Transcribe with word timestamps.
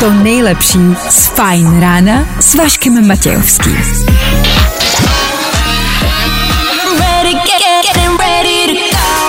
to 0.00 0.10
nejlepší 0.10 0.78
z 1.08 1.26
Fajn 1.26 1.80
rána 1.80 2.28
s 2.40 2.54
Vaškem 2.54 3.08
Matějovským. 3.08 3.76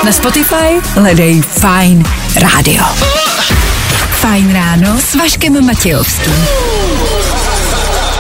Na 0.05 0.11
Spotify 0.11 0.81
hledej 0.93 1.41
Fajn 1.41 2.05
rádio. 2.35 2.83
Fajn 4.09 4.53
ráno 4.53 4.97
s 4.99 5.15
Vaškem 5.15 5.65
Matějovským. 5.65 6.45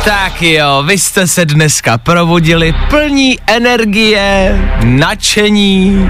Tak 0.05 0.41
jo, 0.41 0.83
vy 0.85 0.97
jste 0.97 1.27
se 1.27 1.45
dneska 1.45 1.97
probudili 1.97 2.73
plní 2.89 3.39
energie, 3.47 4.55
nadšení 4.83 6.07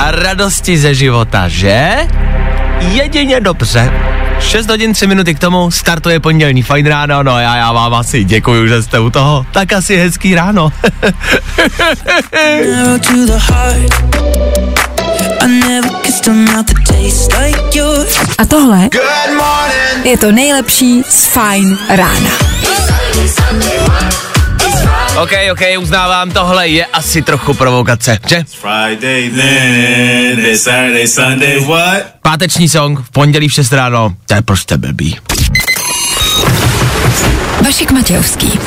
a 0.00 0.10
radosti 0.10 0.78
ze 0.78 0.94
života, 0.94 1.48
že? 1.48 1.96
Jedině 2.80 3.40
dobře. 3.40 3.92
6 4.40 4.68
hodin 4.70 4.92
3 4.92 5.06
minuty 5.06 5.34
k 5.34 5.38
tomu 5.38 5.70
startuje 5.70 6.20
pondělní 6.20 6.62
fajn 6.62 6.86
ráno, 6.86 7.22
no 7.22 7.40
já, 7.40 7.56
já 7.56 7.72
vám 7.72 7.94
asi 7.94 8.24
děkuju, 8.24 8.66
že 8.66 8.82
jste 8.82 9.00
u 9.00 9.10
toho. 9.10 9.46
Tak 9.52 9.72
asi 9.72 9.96
hezký 9.96 10.34
ráno. 10.34 10.72
A 18.38 18.44
tohle 18.46 18.88
je 20.04 20.18
to 20.18 20.32
nejlepší 20.32 21.02
z 21.08 21.24
Fajn 21.24 21.78
rána. 21.88 22.30
OK, 25.16 25.30
OK, 25.52 25.60
uznávám, 25.78 26.30
tohle 26.30 26.68
je 26.68 26.86
asi 26.86 27.22
trochu 27.22 27.54
provokace, 27.54 28.18
že? 28.26 28.44
Friday 28.48 29.30
then, 29.30 30.58
Saturday, 30.58 31.08
Sunday, 31.08 31.64
what? 31.64 32.02
Páteční 32.22 32.68
song 32.68 33.00
v 33.00 33.10
pondělí 33.10 33.48
v 33.48 33.52
6 33.52 33.72
ráno, 33.72 34.14
to 34.26 34.34
je 34.34 34.42
prostě 34.42 34.76
blbý. 34.76 35.18
Vašek 37.64 37.90
Matějovský. 37.90 38.58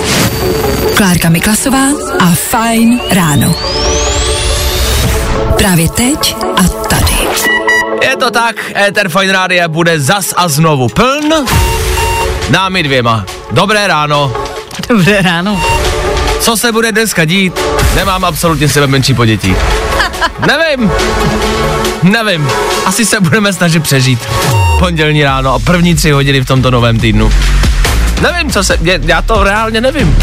Klárka 0.97 1.29
Miklasová 1.29 1.87
a 2.19 2.25
Fajn 2.25 2.99
ráno. 3.11 3.55
Právě 5.57 5.89
teď 5.89 6.35
a 6.57 6.63
tady. 6.63 7.13
Je 8.01 8.15
to 8.17 8.31
tak, 8.31 8.55
Ether 8.75 9.09
Fine 9.09 9.33
Rádia 9.33 9.67
bude 9.67 9.99
zas 9.99 10.33
a 10.37 10.47
znovu 10.47 10.89
pln. 10.89 11.33
Námi 12.49 12.83
dvěma. 12.83 13.25
Dobré 13.51 13.87
ráno. 13.87 14.33
Dobré 14.89 15.21
ráno. 15.21 15.82
Co 16.43 16.57
se 16.57 16.71
bude 16.71 16.91
dneska 16.91 17.25
dít? 17.25 17.59
Nemám 17.95 18.25
absolutně 18.25 18.69
sebe 18.69 18.87
menší 18.87 19.13
podětí. 19.13 19.55
Nevím. 20.47 20.91
Nevím. 22.03 22.49
Asi 22.85 23.05
se 23.05 23.19
budeme 23.19 23.53
snažit 23.53 23.83
přežít. 23.83 24.19
Pondělní 24.79 25.23
ráno 25.23 25.53
a 25.53 25.59
první 25.59 25.95
tři 25.95 26.11
hodiny 26.11 26.41
v 26.41 26.45
tomto 26.45 26.71
novém 26.71 26.99
týdnu. 26.99 27.31
Nevím, 28.21 28.51
co 28.51 28.63
se... 28.63 28.77
Já 29.01 29.21
to 29.21 29.43
reálně 29.43 29.81
nevím. 29.81 30.17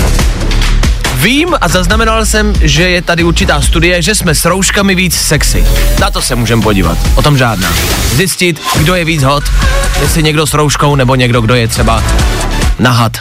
Vím 1.14 1.56
a 1.60 1.68
zaznamenal 1.68 2.26
jsem, 2.26 2.52
že 2.60 2.88
je 2.91 3.02
tady 3.02 3.24
určitá 3.24 3.60
studie, 3.60 4.02
že 4.02 4.14
jsme 4.14 4.34
s 4.34 4.44
rouškami 4.44 4.94
víc 4.94 5.14
sexy. 5.14 5.66
Na 6.00 6.10
to 6.10 6.22
se 6.22 6.34
můžeme 6.34 6.62
podívat. 6.62 6.98
O 7.14 7.22
tom 7.22 7.38
žádná. 7.38 7.68
Zjistit, 8.12 8.60
kdo 8.76 8.94
je 8.94 9.04
víc 9.04 9.22
hot. 9.22 9.44
Jestli 10.00 10.22
někdo 10.22 10.46
s 10.46 10.54
rouškou 10.54 10.96
nebo 10.96 11.14
někdo, 11.14 11.41
kdo 11.41 11.54
je 11.54 11.68
třeba 11.68 12.02
nahat. 12.78 13.12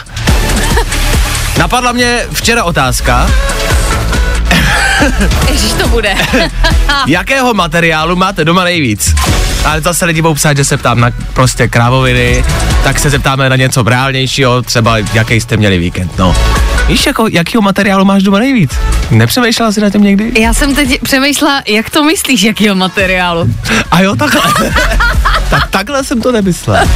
Napadla 1.60 1.92
mě 1.92 2.26
včera 2.32 2.64
otázka, 2.64 3.30
Ježíš 5.50 5.72
to 5.72 5.88
bude. 5.88 6.14
jakého 7.06 7.54
materiálu 7.54 8.16
máte 8.16 8.44
doma 8.44 8.64
nejvíc? 8.64 9.14
Ale 9.64 9.80
zase 9.80 10.04
lidi 10.04 10.22
budou 10.22 10.34
psát, 10.34 10.56
že 10.56 10.64
se 10.64 10.76
ptám 10.76 11.00
na 11.00 11.10
prostě 11.32 11.68
krávoviny, 11.68 12.44
tak 12.84 12.98
se 12.98 13.10
zeptáme 13.10 13.48
na 13.48 13.56
něco 13.56 13.82
reálnějšího, 13.82 14.62
třeba 14.62 14.98
jaký 14.98 15.40
jste 15.40 15.56
měli 15.56 15.78
víkend, 15.78 16.18
no. 16.18 16.36
Víš, 16.88 17.06
jako, 17.06 17.26
jakýho 17.30 17.62
materiálu 17.62 18.04
máš 18.04 18.22
doma 18.22 18.38
nejvíc? 18.38 18.70
Nepřemýšlela 19.10 19.72
jsi 19.72 19.80
na 19.80 19.90
tím 19.90 20.02
někdy? 20.02 20.42
Já 20.42 20.54
jsem 20.54 20.74
teď 20.74 21.00
přemýšlela, 21.02 21.62
jak 21.66 21.90
to 21.90 22.04
myslíš, 22.04 22.42
jakýho 22.42 22.74
materiálu. 22.74 23.54
A 23.90 24.00
jo, 24.00 24.16
takhle. 24.16 24.42
tak 25.50 25.68
takhle 25.70 26.04
jsem 26.04 26.22
to 26.22 26.32
nemyslel. 26.32 26.86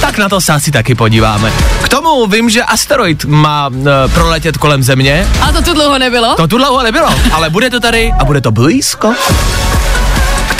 tak 0.00 0.18
na 0.18 0.28
to 0.28 0.40
se 0.40 0.52
asi 0.52 0.70
taky 0.70 0.94
podíváme. 0.94 1.52
K 1.82 1.88
tomu 1.88 2.26
vím, 2.26 2.50
že 2.50 2.62
asteroid 2.62 3.24
má 3.24 3.70
e, 4.04 4.08
proletět 4.08 4.56
kolem 4.56 4.82
Země. 4.82 5.26
A 5.40 5.52
to 5.52 5.62
tu 5.62 5.74
dlouho 5.74 5.98
nebylo? 5.98 6.34
To 6.34 6.48
tu 6.48 6.58
dlouho 6.58 6.82
nebylo, 6.82 7.14
ale 7.32 7.50
bude 7.50 7.70
to 7.70 7.80
tady 7.80 8.12
a 8.18 8.24
bude 8.24 8.40
to 8.40 8.50
blízko. 8.50 9.14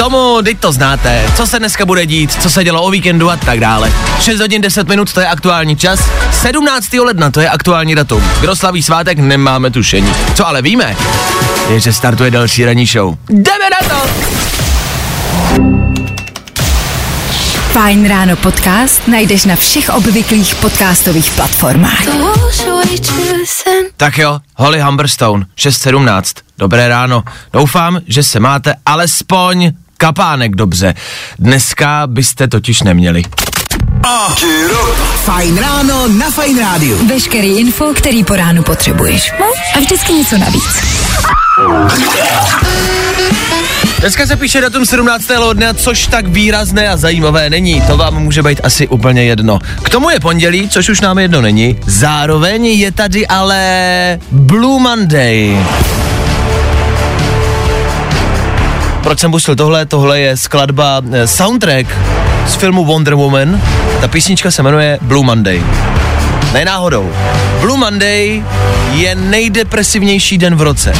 Tomu, 0.01 0.43
teď 0.43 0.59
to 0.59 0.73
znáte, 0.73 1.31
co 1.37 1.47
se 1.47 1.59
dneska 1.59 1.87
bude 1.87 2.07
dít, 2.07 2.43
co 2.43 2.51
se 2.51 2.65
dělo 2.65 2.83
o 2.83 2.91
víkendu 2.91 3.31
a 3.31 3.37
tak 3.37 3.61
dále. 3.61 3.93
6 4.21 4.41
hodin 4.41 4.63
10 4.63 4.89
minut, 4.89 5.13
to 5.13 5.21
je 5.21 5.27
aktuální 5.27 5.77
čas. 5.77 6.01
17. 6.33 6.93
ledna, 6.93 7.31
to 7.31 7.41
je 7.41 7.49
aktuální 7.49 7.95
datum. 7.95 8.23
Kdo 8.41 8.57
slaví 8.57 8.83
svátek, 8.83 9.19
nemáme 9.19 9.71
tušení. 9.71 10.13
Co 10.35 10.47
ale 10.47 10.63
víme, 10.63 10.97
je, 11.71 11.81
že 11.81 11.93
startuje 11.93 12.31
další 12.31 12.65
ranní 12.65 12.87
show. 12.87 13.17
Jdeme 13.29 13.65
na 13.71 13.89
to! 13.89 14.07
Fajn 17.73 18.09
ráno 18.09 18.37
podcast 18.37 19.09
najdeš 19.09 19.45
na 19.45 19.57
všech 19.57 19.91
obvyklých 19.91 20.55
podcastových 20.55 21.31
platformách. 21.31 22.05
Tak 23.97 24.19
jo, 24.19 24.39
Holly 24.57 24.81
Humberstone, 24.81 25.47
6.17. 25.59 26.23
Dobré 26.59 26.89
ráno. 26.89 27.25
Doufám, 27.53 28.01
že 28.07 28.23
se 28.23 28.41
máte 28.41 28.75
alespoň 28.87 29.73
kapánek 30.01 30.57
dobře. 30.57 30.95
Dneska 31.39 32.03
byste 32.07 32.49
totiž 32.49 32.83
neměli. 32.83 33.23
Fajn 35.25 35.59
ráno 35.59 36.09
na 36.09 36.31
Fajn 36.31 36.59
rádiu. 36.59 37.07
Veškerý 37.07 37.49
info, 37.49 37.85
který 37.95 38.25
po 38.25 38.37
ránu 38.37 38.63
potřebuješ. 38.63 39.33
No 39.41 39.47
a 39.77 39.79
vždycky 39.79 40.13
něco 40.13 40.39
navíc. 40.39 40.83
Dneska 44.01 44.27
se 44.27 44.37
píše 44.37 44.61
datum 44.61 44.87
17. 44.87 45.29
ledna, 45.29 45.75
což 45.75 46.07
tak 46.07 46.27
výrazné 46.27 46.89
a 46.89 46.97
zajímavé 46.97 47.51
není. 47.51 47.81
To 47.81 47.97
vám 47.97 48.23
může 48.23 48.43
být 48.43 48.61
asi 48.65 48.89
úplně 48.89 49.25
jedno. 49.25 49.59
K 49.83 49.89
tomu 49.89 50.11
je 50.11 50.21
pondělí, 50.21 50.69
což 50.69 50.89
už 50.89 51.01
nám 51.01 51.19
jedno 51.19 51.41
není. 51.41 51.79
Zároveň 51.87 52.67
je 52.67 52.93
tady 52.93 53.27
ale 53.27 54.19
Blue 54.31 54.81
Monday. 54.83 55.59
Proč 59.11 59.19
jsem 59.19 59.31
pustil 59.31 59.57
tohle? 59.57 59.87
Tohle 59.87 60.21
je 60.21 60.37
skladba, 60.37 61.03
eh, 61.13 61.27
soundtrack 61.27 61.87
z 62.47 62.55
filmu 62.55 62.85
Wonder 62.85 63.15
Woman. 63.15 63.63
Ta 64.01 64.09
písnička 64.09 64.51
se 64.51 64.63
jmenuje 64.63 64.99
Blue 65.03 65.27
Monday. 65.27 65.63
Ne 66.53 66.65
náhodou. 66.65 67.13
Blue 67.61 67.79
Monday 67.79 68.45
je 68.93 69.15
nejdepresivnější 69.15 70.39
den 70.39 70.55
v 70.55 70.63
roce. 70.63 70.93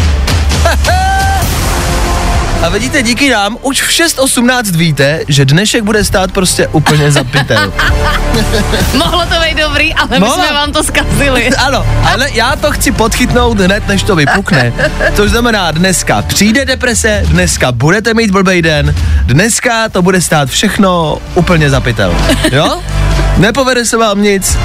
A 2.63 2.69
vidíte, 2.69 3.03
díky 3.03 3.31
nám 3.31 3.57
už 3.63 3.83
v 3.83 3.89
6.18 3.89 4.77
víte, 4.77 5.21
že 5.29 5.45
dnešek 5.45 5.85
bude 5.85 6.05
stát 6.05 6.33
prostě 6.33 6.69
úplně 6.69 7.13
za 7.13 7.25
pytel. 7.25 7.73
Mohlo 8.95 9.21
to 9.27 9.35
být 9.45 9.59
dobrý, 9.59 9.95
ale 9.95 10.09
my 10.11 10.19
Mohlo. 10.19 10.35
jsme 10.35 10.53
vám 10.53 10.73
to 10.73 10.85
zkazili. 10.85 11.51
Ano, 11.59 11.87
ale 12.13 12.31
já 12.33 12.57
to 12.57 12.73
chci 12.73 12.93
podchytnout 12.93 13.61
hned, 13.61 13.89
než 13.89 14.03
to 14.03 14.17
vypukne. 14.17 14.73
Což 15.15 15.31
znamená, 15.31 15.71
dneska 15.71 16.23
přijde 16.23 16.65
deprese, 16.65 17.23
dneska 17.27 17.73
budete 17.73 18.15
mít 18.15 18.31
blbej 18.31 18.63
den, 18.63 18.95
dneska 19.25 19.89
to 19.89 20.03
bude 20.03 20.21
stát 20.21 20.49
všechno 20.49 21.19
úplně 21.35 21.71
za 21.71 21.81
pytel. 21.81 22.15
Jo? 22.53 22.83
Nepovede 23.37 23.85
se 23.85 23.97
vám 23.97 24.23
nic, 24.23 24.59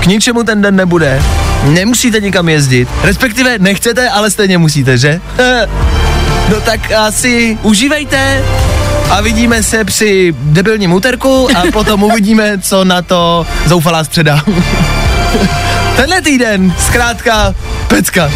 k 0.00 0.06
ničemu 0.06 0.42
ten 0.42 0.62
den 0.62 0.76
nebude, 0.76 1.22
nemusíte 1.64 2.20
nikam 2.20 2.48
jezdit, 2.48 2.88
respektive 3.02 3.58
nechcete, 3.58 4.10
ale 4.10 4.30
stejně 4.30 4.58
musíte, 4.58 4.98
že? 4.98 5.20
No 6.50 6.60
tak 6.60 6.92
asi 6.92 7.58
užívejte 7.62 8.44
a 9.10 9.20
vidíme 9.20 9.62
se 9.62 9.84
při 9.84 10.34
debilním 10.38 10.92
úterku 10.92 11.48
a 11.56 11.62
potom 11.72 12.02
uvidíme, 12.02 12.58
co 12.58 12.84
na 12.84 13.02
to 13.02 13.46
zoufalá 13.66 14.04
středa. 14.04 14.44
Tenhle 16.16 16.32
týden, 16.32 16.74
zkrátka, 16.78 17.54
pecka. 17.88 18.24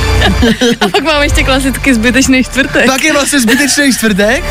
A 0.81 0.89
pak 0.89 1.03
máme 1.03 1.25
ještě 1.25 1.45
klasicky 1.45 1.95
zbytečný 1.95 2.45
čtvrtek. 2.45 2.87
Pak 2.87 3.05
je 3.05 3.13
vlastně 3.13 3.41
zbytečný 3.41 3.93
čtvrtek. 3.93 4.45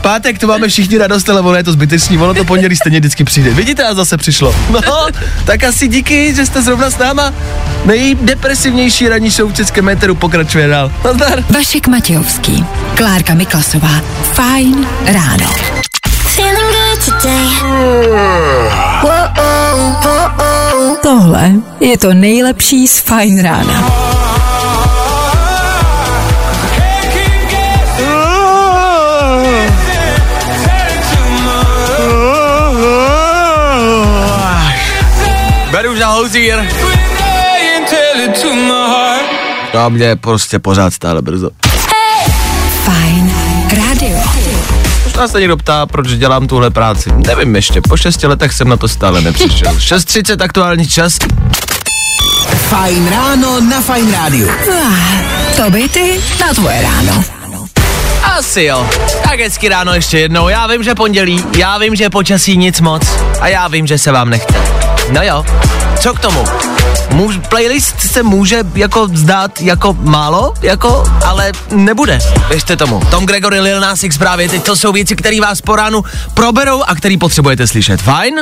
Pátek 0.00 0.38
to 0.38 0.46
máme 0.46 0.68
všichni 0.68 0.98
radost, 0.98 1.30
ale 1.30 1.40
ono 1.40 1.54
je 1.54 1.64
to 1.64 1.72
zbytečný, 1.72 2.18
ono 2.18 2.34
to 2.34 2.44
pondělí 2.44 2.76
stejně 2.76 3.00
vždycky 3.00 3.24
přijde. 3.24 3.50
Vidíte, 3.50 3.84
a 3.84 3.94
zase 3.94 4.16
přišlo. 4.16 4.54
No, 4.70 5.06
tak 5.44 5.64
asi 5.64 5.88
díky, 5.88 6.34
že 6.34 6.46
jste 6.46 6.62
zrovna 6.62 6.90
s 6.90 6.98
náma. 6.98 7.34
Nejdepresivnější 7.84 9.08
ranní 9.08 9.30
show 9.30 9.52
v 9.52 9.54
českém 9.54 9.84
méteru 9.84 10.14
pokračuje 10.14 10.68
dál. 10.68 10.92
Nazdar. 11.04 11.44
Vašek 11.50 11.88
Matějovský, 11.88 12.64
Klárka 12.94 13.34
Miklasová. 13.34 14.00
Fajn 14.32 14.86
ráno. 15.06 15.54
Tohle 21.02 21.52
je 21.80 21.98
to 21.98 22.14
nejlepší 22.14 22.88
z 22.88 23.00
Fajn 23.00 23.42
rána. 23.42 23.92
Beru 35.70 35.96
za 35.98 36.06
hozír. 36.06 36.54
Já 39.74 39.88
mě 39.88 40.16
prostě 40.16 40.58
pořád 40.58 40.94
stále 40.94 41.22
brzo. 41.22 41.50
Možná 45.12 45.28
se 45.28 45.40
někdo 45.40 45.56
ptá, 45.56 45.86
proč 45.86 46.08
dělám 46.08 46.46
tuhle 46.48 46.70
práci. 46.70 47.10
Nevím 47.26 47.56
ještě, 47.56 47.80
po 47.80 47.96
šesti 47.96 48.26
letech 48.26 48.52
jsem 48.52 48.68
na 48.68 48.76
to 48.76 48.88
stále 48.88 49.20
nepřišel. 49.20 49.72
6.30 49.76 50.44
aktuální 50.44 50.88
čas. 50.88 51.18
Fajn 52.68 53.08
ráno 53.10 53.60
na 53.60 53.80
Fajn 53.80 54.12
rádiu. 54.12 54.48
Ah, 54.50 55.56
To 55.56 55.70
by 55.70 55.88
ty 55.88 56.20
na 56.40 56.54
tvoje 56.54 56.82
ráno. 56.82 57.24
Asi 58.38 58.62
jo. 58.64 58.86
Tak 59.24 59.40
hezky 59.40 59.68
ráno 59.68 59.94
ještě 59.94 60.18
jednou. 60.18 60.48
Já 60.48 60.66
vím, 60.66 60.82
že 60.82 60.94
pondělí, 60.94 61.44
já 61.58 61.78
vím, 61.78 61.94
že 61.96 62.10
počasí 62.10 62.56
nic 62.56 62.80
moc 62.80 63.02
a 63.40 63.48
já 63.48 63.68
vím, 63.68 63.86
že 63.86 63.98
se 63.98 64.12
vám 64.12 64.30
nechce. 64.30 64.54
No 65.10 65.22
jo, 65.22 65.44
co 66.00 66.14
k 66.14 66.18
tomu? 66.20 66.44
Můž, 67.12 67.36
playlist 67.48 68.00
se 68.00 68.22
může 68.22 68.64
jako 68.74 69.08
zdát 69.14 69.60
jako 69.60 69.96
málo, 70.00 70.54
jako, 70.62 71.04
ale 71.26 71.52
nebude. 71.70 72.18
Věřte 72.48 72.76
tomu. 72.76 73.00
Tom 73.10 73.26
Gregory, 73.26 73.60
Lil 73.60 73.80
Nas 73.80 74.02
X 74.02 74.18
právě 74.18 74.48
teď 74.48 74.62
to 74.62 74.76
jsou 74.76 74.92
věci, 74.92 75.16
které 75.16 75.40
vás 75.40 75.60
po 75.60 75.76
ránu 75.76 76.04
proberou 76.34 76.82
a 76.82 76.94
který 76.94 77.16
potřebujete 77.16 77.66
slyšet. 77.66 78.02
Fajn? 78.02 78.34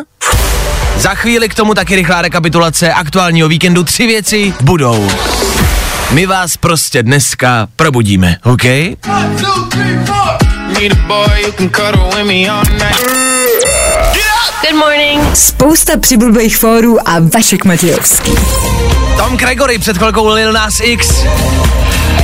Za 0.97 1.15
chvíli 1.15 1.49
k 1.49 1.55
tomu 1.55 1.75
taky 1.75 1.97
rychlá 1.97 2.23
rekapitulace 2.23 2.93
aktuálního 2.93 3.49
víkendu. 3.49 3.85
Tři 3.85 4.07
věci 4.07 4.55
budou. 4.61 5.11
My 6.11 6.27
vás 6.27 6.57
prostě 6.57 7.03
dneska 7.03 7.69
probudíme, 7.77 8.37
OK? 8.45 8.65
Good 14.63 14.79
morning. 14.79 15.37
Spousta 15.37 15.97
přibulbých 15.97 16.57
fórů 16.57 17.09
a 17.09 17.17
Vašek 17.35 17.65
Matějovský. 17.65 18.33
Tom 19.17 19.37
Gregory 19.37 19.79
před 19.79 19.99
chvilkou 19.99 20.27
Lil 20.27 20.53
Nas 20.53 20.81
X. 20.81 21.25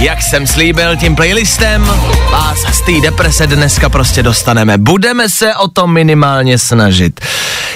Jak 0.00 0.22
jsem 0.22 0.46
slíbil 0.46 0.96
tím 0.96 1.16
playlistem, 1.16 1.84
vás 2.32 2.58
z 2.72 2.80
té 2.80 2.92
deprese 3.02 3.46
dneska 3.46 3.88
prostě 3.88 4.22
dostaneme. 4.22 4.78
Budeme 4.78 5.28
se 5.28 5.54
o 5.54 5.68
to 5.68 5.86
minimálně 5.86 6.58
snažit. 6.58 7.20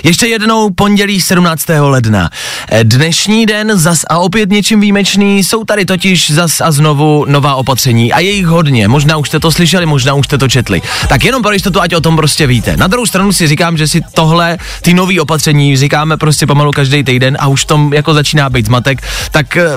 Ještě 0.05 0.27
jednou 0.27 0.71
pondělí 0.71 1.21
17. 1.21 1.65
ledna. 1.81 2.31
Eh, 2.69 2.85
Dnešní 2.85 3.47
den 3.47 3.73
zas 3.75 4.05
a 4.11 4.19
opět 4.19 4.51
něčím 4.51 4.81
výjimečný, 4.81 5.45
jsou 5.45 5.65
tady 5.65 5.85
totiž 5.85 6.31
zas 6.31 6.61
a 6.61 6.71
znovu 6.73 7.25
nová 7.29 7.55
opatření 7.55 8.13
a 8.13 8.21
je 8.21 8.31
jich 8.31 8.47
hodně. 8.47 8.89
Možná 8.89 9.17
už 9.17 9.29
jste 9.29 9.41
to 9.41 9.53
slyšeli, 9.53 9.87
možná 9.87 10.15
už 10.15 10.27
jste 10.27 10.39
to 10.39 10.49
četli. 10.49 10.83
Tak 11.09 11.25
jenom 11.25 11.43
pro 11.43 11.53
jistotu, 11.53 11.81
ať 11.81 11.95
o 11.95 12.01
tom 12.01 12.17
prostě 12.17 12.47
víte. 12.47 12.77
Na 12.77 12.87
druhou 12.87 13.07
stranu 13.07 13.33
si 13.33 13.47
říkám, 13.47 13.77
že 13.77 13.89
si 13.89 14.01
tohle, 14.15 14.59
ty 14.83 14.95
nový 14.95 15.21
opatření 15.21 15.77
říkáme 15.77 16.17
prostě 16.17 16.47
pomalu 16.47 16.71
každý 16.71 17.05
týden 17.05 17.37
a 17.41 17.47
už 17.49 17.65
tom 17.65 17.93
jako 17.93 18.15
začíná 18.15 18.51
být 18.51 18.67
zmatek. 18.67 19.03
Tak 19.31 19.57
eh, 19.57 19.71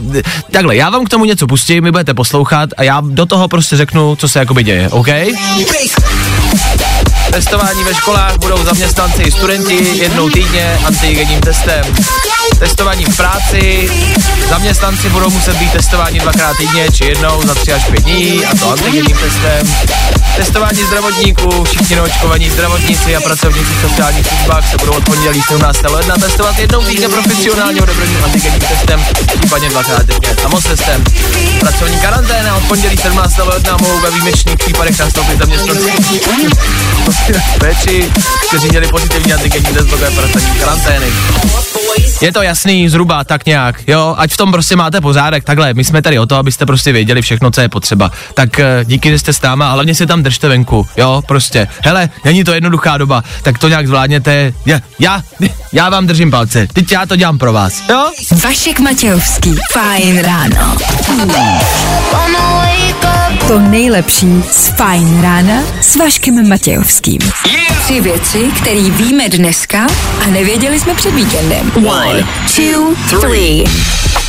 takhle, 0.52 0.76
já 0.76 0.90
vám 0.90 1.06
k 1.06 1.10
tomu 1.10 1.26
něco 1.26 1.48
pustím, 1.48 1.84
vy 1.84 1.92
budete 1.92 2.14
poslouchat 2.24 2.70
a 2.78 2.84
já 2.84 3.02
do 3.02 3.26
toho 3.26 3.48
prostě 3.48 3.78
řeknu, 3.78 4.16
co 4.16 4.30
se 4.30 4.40
jakoby 4.40 4.64
děje, 4.64 4.90
OK? 4.90 5.08
Testování 7.32 7.84
ve 7.84 7.94
školách 7.94 8.38
budou 8.38 8.64
zaměstnanci 8.64 9.24
i 9.24 9.32
studenti 9.32 9.98
jednou 9.98 10.30
týdně 10.30 10.80
antigenním 10.86 11.42
testem. 11.42 11.86
Testování 12.64 13.06
v 13.06 13.18
práci, 13.18 13.90
zaměstnanci 14.50 15.10
budou 15.10 15.30
muset 15.30 15.58
být 15.58 15.72
testováni 15.72 16.20
dvakrát 16.20 16.58
týdně 16.58 16.92
či 16.92 17.06
jednou 17.06 17.42
za 17.48 17.56
tři 17.56 17.74
až 17.74 17.86
pět 17.86 18.04
dní 18.04 18.46
a 18.46 18.56
to 18.56 18.72
antigenním 18.72 19.18
testem. 19.18 19.76
Testování 20.36 20.84
zdravotníků, 20.84 21.64
všichni 21.64 21.96
neočkovaní 21.96 22.50
zdravotníci 22.50 23.16
a 23.16 23.22
pracovníci 23.22 23.74
v 23.74 23.90
sociálních 23.90 24.28
službách 24.28 24.72
se 24.72 24.78
budou 24.78 24.92
od 24.92 25.04
pondělí 25.04 25.42
17. 25.48 25.82
ledna 25.90 26.16
testovat 26.16 26.60
jednou 26.60 26.84
týdně 26.84 27.10
profesionálně 27.10 27.82
odebraným 27.82 28.24
antigenním 28.24 28.62
testem, 28.62 29.06
případně 29.40 29.70
dvakrát 29.70 30.06
týdně 30.06 30.36
samotestem. 30.42 31.04
Pracovní 31.60 32.00
karanténa 32.00 32.56
od 32.56 32.64
pondělí 32.64 32.98
17. 32.98 33.38
ledna 33.38 33.78
mohou 33.82 34.00
ve 34.00 34.12
výjimečných 34.12 34.58
případech 34.58 35.00
nastoupit 35.00 35.40
zaměstnanci 35.40 35.92
péči, 37.60 38.12
kteří 38.48 38.68
měli 38.68 38.88
pozitivní 38.88 39.34
antigenní 39.34 39.74
test 39.74 39.88
pracovní 39.88 40.60
karantény. 40.60 41.14
Je 42.22 42.32
to 42.32 42.42
jasný, 42.42 42.90
zhruba 42.90 43.24
tak 43.24 43.46
nějak, 43.46 43.88
jo, 43.88 44.16
ať 44.18 44.32
v 44.32 44.38
tom 44.38 44.52
prostě 44.52 44.76
máte 44.76 45.02
pořádek, 45.02 45.44
takhle, 45.44 45.74
my 45.74 45.84
jsme 45.84 46.02
tady 46.02 46.20
o 46.20 46.26
to, 46.26 46.36
abyste 46.36 46.66
prostě 46.66 46.92
věděli 46.92 47.22
všechno, 47.22 47.52
co 47.52 47.62
je 47.62 47.70
potřeba. 47.70 48.12
Tak 48.34 48.60
eh, 48.60 48.86
díky, 48.86 49.10
že 49.10 49.20
jste 49.20 49.34
s 49.34 49.42
náma, 49.42 49.70
a 49.70 49.74
hlavně 49.74 49.96
si 49.96 50.06
tam 50.08 50.24
držte 50.24 50.48
venku, 50.48 50.88
jo, 50.98 51.22
prostě. 51.28 51.68
Hele, 51.84 52.10
není 52.26 52.44
to 52.44 52.54
jednoduchá 52.54 52.98
doba, 52.98 53.24
tak 53.42 53.58
to 53.58 53.70
nějak 53.70 53.88
zvládněte. 53.88 54.54
Já, 54.66 54.80
já, 55.00 55.24
já 55.74 55.90
vám 55.90 56.08
držím 56.08 56.32
palce, 56.32 56.68
teď 56.74 56.92
já 56.92 57.06
to 57.06 57.16
dělám 57.16 57.38
pro 57.38 57.54
vás, 57.54 57.84
jo? 57.90 58.12
Vašek 58.44 58.80
Matějovský. 58.80 59.56
Fajn 59.74 60.20
ráno. 60.20 60.78
To 63.54 63.60
nejlepší 63.60 64.44
z 64.52 64.68
Fajn 64.68 65.22
rána 65.22 65.62
s 65.82 65.96
Vaškem 65.96 66.50
Matějovským. 66.50 67.20
Tři 67.84 68.02
věci, 68.02 68.52
které 68.62 68.82
víme 68.82 69.30
dneska 69.30 69.88
a 70.24 70.28
nevěděli 70.28 70.80
jsme 70.80 70.94
před 70.96 71.14
víkendem. 71.14 71.72
One, 71.76 72.28
two, 72.56 72.96
three. 73.20 73.64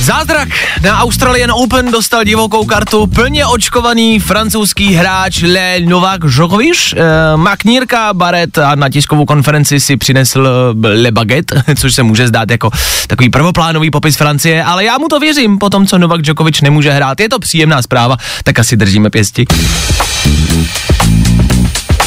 Zázrak 0.00 0.48
na 0.82 0.98
Australian 0.98 1.50
Open 1.52 1.90
dostal 1.90 2.24
divokou 2.24 2.64
kartu 2.64 3.06
plně 3.06 3.46
očkovaný 3.46 4.20
francouzský 4.20 4.94
hráč 4.94 5.42
Le 5.42 5.80
Novak 5.80 6.20
Djokovic. 6.20 6.94
E, 6.96 7.36
Maknírka 7.36 8.14
Baret 8.14 8.58
a 8.58 8.74
na 8.74 8.88
tiskovou 8.88 9.24
konferenci 9.24 9.80
si 9.80 9.96
přinesl 9.96 10.48
Le 10.82 11.12
Baguette, 11.12 11.62
což 11.76 11.94
se 11.94 12.02
může 12.02 12.28
zdát 12.28 12.50
jako 12.50 12.70
takový 13.06 13.30
prvoplánový 13.30 13.90
popis 13.90 14.16
Francie, 14.16 14.64
ale 14.64 14.84
já 14.84 14.98
mu 14.98 15.08
to 15.08 15.20
věřím, 15.20 15.58
po 15.58 15.70
tom, 15.70 15.86
co 15.86 15.98
Novak 15.98 16.22
Djokovic 16.22 16.60
nemůže 16.60 16.90
hrát. 16.90 17.20
Je 17.20 17.28
to 17.28 17.38
příjemná 17.38 17.82
zpráva, 17.82 18.16
tak 18.44 18.58
asi 18.58 18.76
držíme 18.76 19.10
pěsti. 19.14 19.44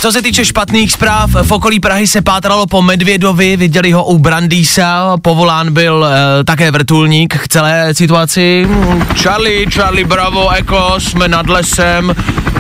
Co 0.02 0.12
se 0.12 0.22
týče 0.22 0.46
špatných 0.46 0.92
zpráv, 0.92 1.30
v 1.42 1.52
okolí 1.52 1.80
Prahy 1.80 2.08
se 2.08 2.22
pátralo 2.22 2.68
po 2.68 2.82
Medvědovi, 2.82 3.58
viděli 3.58 3.92
ho 3.92 4.06
u 4.06 4.18
Brandýsa, 4.18 5.18
povolán 5.22 5.74
byl 5.74 6.06
e, 6.06 6.44
také 6.44 6.72
vrtulník 6.72 7.38
k 7.38 7.48
celé 7.48 7.94
situaci. 7.94 8.68
Charlie, 9.16 9.66
Charlie, 9.72 10.06
bravo, 10.06 10.50
Eko, 10.50 10.96
jsme 10.98 11.28
nad 11.28 11.48
lesem, 11.50 12.16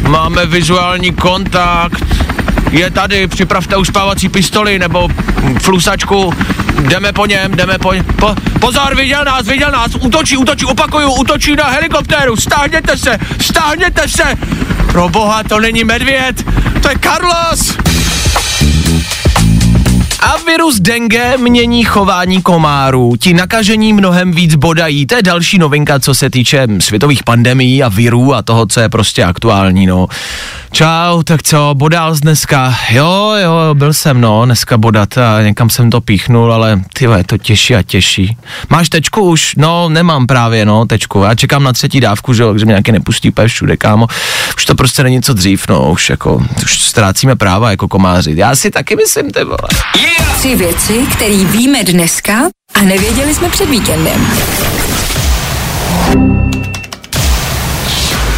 máme 0.07 0.45
vizuální 0.45 1.11
kontakt, 1.11 2.05
je 2.71 2.91
tady, 2.91 3.27
připravte 3.27 3.77
uspávací 3.77 4.29
pistoli 4.29 4.79
nebo 4.79 5.09
flusačku, 5.61 6.33
jdeme 6.81 7.13
po 7.13 7.25
něm, 7.25 7.51
jdeme 7.51 7.77
po 7.77 7.93
něm. 7.93 8.05
Po, 8.05 8.35
pozor, 8.59 8.95
viděl 8.95 9.25
nás, 9.25 9.47
viděl 9.47 9.71
nás, 9.71 9.95
útočí, 9.95 10.37
útočí, 10.37 10.65
opakuju, 10.65 11.11
útočí 11.11 11.55
na 11.55 11.63
helikoptéru, 11.63 12.35
stáhněte 12.35 12.97
se, 12.97 13.17
stáhněte 13.41 14.07
se. 14.07 14.35
Pro 14.91 15.09
boha, 15.09 15.43
to 15.43 15.59
není 15.59 15.83
medvěd, 15.83 16.43
to 16.81 16.89
je 16.89 16.95
Carlos. 17.01 17.86
Virus 20.47 20.79
dengue 20.79 21.37
mění 21.37 21.83
chování 21.83 22.41
komárů. 22.41 23.15
Ti 23.19 23.33
nakažení 23.33 23.93
mnohem 23.93 24.31
víc 24.31 24.55
bodají. 24.55 25.05
To 25.05 25.15
je 25.15 25.23
další 25.23 25.57
novinka, 25.57 25.99
co 25.99 26.15
se 26.15 26.29
týče 26.29 26.67
světových 26.79 27.23
pandemií 27.23 27.83
a 27.83 27.89
virů 27.89 28.33
a 28.33 28.41
toho, 28.41 28.65
co 28.65 28.79
je 28.79 28.89
prostě 28.89 29.23
aktuální, 29.23 29.85
no. 29.85 30.07
Čau, 30.71 31.23
tak 31.23 31.43
co, 31.43 31.71
bodal 31.73 32.15
jsi 32.15 32.21
dneska? 32.21 32.75
Jo, 32.89 33.33
jo, 33.43 33.51
byl 33.73 33.93
jsem, 33.93 34.21
no, 34.21 34.45
dneska 34.45 34.77
bodat 34.77 35.17
a 35.17 35.41
někam 35.41 35.69
jsem 35.69 35.89
to 35.89 36.01
píchnul, 36.01 36.53
ale 36.53 36.81
ty 36.93 37.07
to 37.25 37.37
těší 37.37 37.75
a 37.75 37.83
těší. 37.83 38.37
Máš 38.69 38.89
tečku 38.89 39.21
už? 39.21 39.55
No, 39.57 39.89
nemám 39.89 40.27
právě, 40.27 40.65
no, 40.65 40.85
tečku. 40.85 41.23
Já 41.23 41.35
čekám 41.35 41.63
na 41.63 41.73
třetí 41.73 41.99
dávku, 41.99 42.33
že 42.33 42.43
jo, 42.43 42.57
že 42.57 42.65
mě 42.65 42.71
nějaký 42.71 42.91
nepustí 42.91 43.29
úplně 43.29 43.47
všude, 43.47 43.77
kámo. 43.77 44.07
Už 44.55 44.65
to 44.65 44.75
prostě 44.75 45.03
není 45.03 45.21
co 45.21 45.33
dřív, 45.33 45.67
no, 45.67 45.91
už 45.91 46.09
jako, 46.09 46.41
už 46.63 46.81
ztrácíme 46.81 47.35
práva 47.35 47.71
jako 47.71 47.87
komáři. 47.87 48.33
Já 48.35 48.55
si 48.55 48.71
taky 48.71 48.95
myslím, 48.95 49.31
ty 49.31 49.43
vole. 49.43 49.57
Tři 50.37 50.55
věci, 50.55 51.07
které 51.15 51.35
víme 51.35 51.83
dneska 51.83 52.33
a 52.73 52.81
nevěděli 52.81 53.35
jsme 53.35 53.49
před 53.49 53.69
víkendem. 53.69 54.27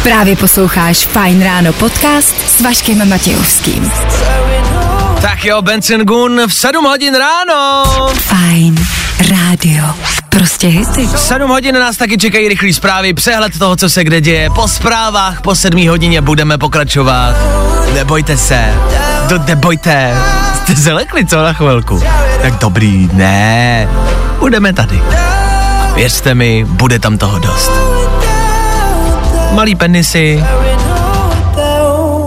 Právě 0.02 0.36
posloucháš 0.36 0.98
Fajn 1.06 1.42
ráno 1.42 1.72
podcast 1.72 2.34
s 2.48 2.60
Vaškem 2.60 3.08
Matějovským. 3.08 3.92
Tak 5.22 5.44
jo, 5.44 5.62
Benson 5.62 6.00
Gun 6.00 6.40
v 6.46 6.54
7 6.54 6.84
hodin 6.84 7.14
ráno. 7.14 7.84
Fajn 8.14 8.74
rádio. 9.28 9.84
Prostě 10.28 10.66
hity. 10.66 11.08
7 11.16 11.50
hodin 11.50 11.74
nás 11.74 11.96
taky 11.96 12.18
čekají 12.18 12.48
rychlý 12.48 12.72
zprávy, 12.72 13.14
přehled 13.14 13.58
toho, 13.58 13.76
co 13.76 13.90
se 13.90 14.04
kde 14.04 14.20
děje. 14.20 14.50
Po 14.50 14.68
zprávách 14.68 15.40
po 15.40 15.54
7 15.54 15.88
hodině 15.88 16.20
budeme 16.20 16.58
pokračovat. 16.58 17.36
Nebojte 17.94 18.36
se, 18.36 18.74
do, 19.28 19.38
nebojte. 19.38 20.16
Jste 20.54 20.76
se 20.76 20.92
lekli, 20.92 21.26
co 21.26 21.42
na 21.42 21.52
chvilku? 21.52 22.02
Tak 22.42 22.58
dobrý, 22.58 23.10
ne. 23.12 23.88
Budeme 24.38 24.72
tady. 24.72 25.02
A 25.90 25.92
věřte 25.94 26.34
mi, 26.34 26.64
bude 26.68 26.98
tam 26.98 27.18
toho 27.18 27.38
dost. 27.38 27.70
Malý 29.52 29.74
penisy, 29.74 30.44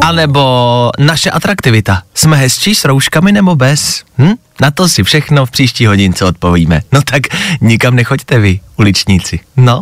anebo 0.01 0.89
naše 0.99 1.31
atraktivita. 1.31 2.01
Jsme 2.13 2.37
hezčí 2.37 2.75
s 2.75 2.85
rouškami 2.85 3.31
nebo 3.31 3.55
bez? 3.55 4.03
Hm? 4.17 4.33
Na 4.61 4.71
to 4.71 4.89
si 4.89 5.03
všechno 5.03 5.45
v 5.45 5.51
příští 5.51 5.85
hodince 5.85 6.25
odpovíme. 6.25 6.81
No 6.91 7.01
tak 7.01 7.21
nikam 7.61 7.95
nechoďte 7.95 8.39
vy, 8.39 8.59
uličníci. 8.77 9.39
No. 9.57 9.81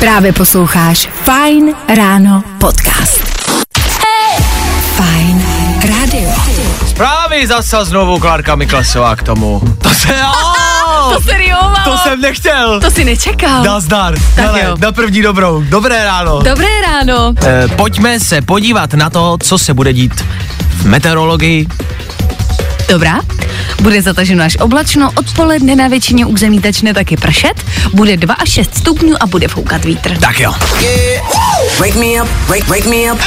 Právě 0.00 0.32
posloucháš 0.32 1.08
Fine 1.24 1.72
Ráno 1.96 2.42
podcast. 2.60 3.41
Zprávy 6.86 7.46
zase 7.46 7.84
znovu 7.84 8.18
Klárka 8.18 8.54
Miklasová 8.54 9.16
k 9.16 9.22
tomu. 9.22 9.62
To 9.82 9.88
se... 9.88 10.08
To 11.14 11.20
se 11.20 11.32
to 11.84 11.98
jsem 11.98 12.20
nechtěl. 12.20 12.80
To 12.80 12.90
si 12.90 13.04
nečekal. 13.04 13.64
Nazdar. 13.64 14.14
Tak 14.36 14.44
Hele, 14.44 14.60
jo. 14.64 14.76
na 14.78 14.92
první 14.92 15.22
dobrou. 15.22 15.62
Dobré 15.68 16.04
ráno. 16.04 16.42
Dobré 16.42 16.80
ráno. 16.80 17.34
Eh, 17.46 17.68
pojďme 17.76 18.20
se 18.20 18.42
podívat 18.42 18.94
na 18.94 19.10
to, 19.10 19.38
co 19.42 19.58
se 19.58 19.74
bude 19.74 19.92
dít 19.92 20.24
v 20.68 20.84
meteorologii. 20.84 21.66
Dobrá. 22.88 23.20
Bude 23.80 24.02
zataženo 24.02 24.44
až 24.44 24.56
oblačno, 24.56 25.10
odpoledne 25.14 25.76
na 25.76 25.88
většině 25.88 26.26
území 26.26 26.60
začne 26.64 26.94
taky 26.94 27.16
pršet, 27.16 27.64
bude 27.92 28.16
2 28.16 28.34
až 28.34 28.48
6 28.48 28.74
stupňů 28.78 29.16
a 29.20 29.26
bude 29.26 29.48
foukat 29.48 29.84
vítr. 29.84 30.16
Tak 30.18 30.40
jo. 30.40 30.54
Wake 31.78 31.94
me 31.94 32.22
up, 32.22 32.28
wake, 32.48 32.68
wake 32.68 32.86
me 32.86 33.12
up. 33.12 33.20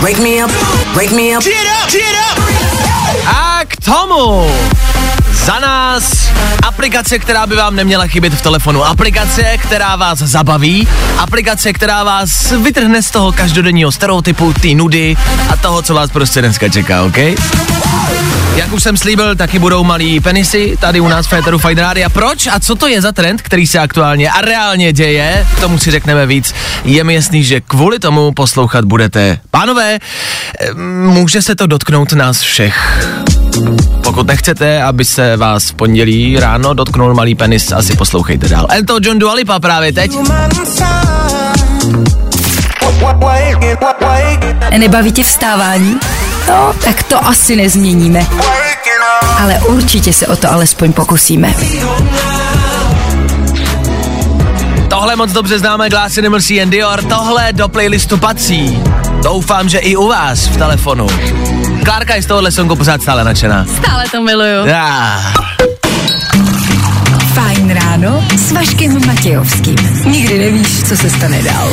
Wake 0.00 0.18
me 0.18 0.44
up, 0.44 0.52
wake 0.94 1.10
me 1.10 1.38
up. 1.38 1.44
A 3.26 3.60
k 3.68 3.76
tomu 3.84 4.50
za 5.44 5.58
nás 5.58 6.32
aplikace, 6.62 7.18
která 7.18 7.46
by 7.46 7.56
vám 7.56 7.76
neměla 7.76 8.06
chybět 8.06 8.34
v 8.34 8.42
telefonu. 8.42 8.84
Aplikace, 8.84 9.42
která 9.58 9.96
vás 9.96 10.18
zabaví. 10.18 10.88
Aplikace, 11.18 11.72
která 11.72 12.04
vás 12.04 12.50
vytrhne 12.50 13.02
z 13.02 13.10
toho 13.10 13.32
každodenního 13.32 13.92
stereotypu, 13.92 14.52
ty 14.52 14.74
nudy 14.74 15.16
a 15.48 15.56
toho, 15.56 15.82
co 15.82 15.94
vás 15.94 16.10
prostě 16.10 16.40
dneska 16.40 16.68
čeká, 16.68 17.02
OK? 17.02 17.16
Jak 18.56 18.72
už 18.72 18.82
jsem 18.82 18.96
slíbil, 18.96 19.36
taky 19.36 19.58
budou 19.58 19.84
malí 19.84 20.20
penisy 20.20 20.76
tady 20.80 21.00
u 21.00 21.08
nás 21.08 21.26
v 21.26 21.28
Féteru 21.28 21.60
Radio. 21.76 22.10
Proč 22.10 22.46
a 22.46 22.60
co 22.60 22.74
to 22.74 22.88
je 22.88 23.02
za 23.02 23.12
trend, 23.12 23.42
který 23.42 23.66
se 23.66 23.78
aktuálně 23.78 24.30
a 24.30 24.40
reálně 24.40 24.92
děje? 24.92 25.46
K 25.56 25.60
tomu 25.60 25.78
si 25.78 25.90
řekneme 25.90 26.26
víc. 26.26 26.54
Je 26.84 27.04
mi 27.04 27.14
jasný, 27.14 27.44
že 27.44 27.60
kvůli 27.60 27.98
tomu 27.98 28.32
poslouchat 28.32 28.84
budete. 28.84 29.38
Pánové, 29.50 29.98
eh, 30.60 30.74
může 31.06 31.42
se 31.42 31.54
to 31.54 31.66
dotknout 31.66 32.12
nás 32.12 32.40
všech. 32.40 33.06
Pokud 34.04 34.26
nechcete, 34.26 34.82
aby 34.82 35.04
se 35.04 35.36
vás 35.36 35.70
v 35.70 35.74
pondělí 35.74 36.40
ráno 36.40 36.74
dotknul 36.74 37.14
malý 37.14 37.34
penis, 37.34 37.72
asi 37.72 37.96
poslouchejte 37.96 38.48
dál. 38.48 38.66
Elton 38.70 39.02
John 39.04 39.18
Dua 39.18 39.34
Lipa 39.34 39.58
právě 39.58 39.92
teď. 39.92 40.12
Nebaví 44.78 45.12
tě 45.12 45.22
vstávání? 45.24 45.96
No, 46.48 46.74
tak 46.84 47.02
to 47.02 47.26
asi 47.26 47.56
nezměníme. 47.56 48.26
Ale 49.40 49.60
určitě 49.66 50.12
se 50.12 50.26
o 50.26 50.36
to 50.36 50.52
alespoň 50.52 50.92
pokusíme. 50.92 51.54
Tohle 54.88 55.16
moc 55.16 55.32
dobře 55.32 55.58
známe 55.58 55.88
Glass 55.88 56.18
Animals 56.18 56.50
and 56.62 56.70
Dior, 56.70 57.02
tohle 57.02 57.52
do 57.52 57.68
playlistu 57.68 58.18
patří. 58.18 58.82
Doufám, 59.22 59.68
že 59.68 59.78
i 59.78 59.96
u 59.96 60.08
vás 60.08 60.46
v 60.46 60.56
telefonu. 60.56 61.06
Klárka 61.84 62.14
je 62.14 62.22
z 62.22 62.26
tohohle 62.26 62.52
songu 62.52 62.76
pořád 62.76 63.02
stále 63.02 63.24
nadšená. 63.24 63.66
Stále 63.76 64.04
to 64.10 64.22
miluju. 64.22 64.66
Ah. 64.74 65.34
Fajn 67.34 67.70
ráno 67.70 68.24
s 68.36 68.52
Vaškem 68.52 69.06
Matějovským. 69.06 69.76
Nikdy 70.04 70.38
nevíš, 70.38 70.84
co 70.88 70.96
se 70.96 71.10
stane 71.10 71.42
dál. 71.42 71.68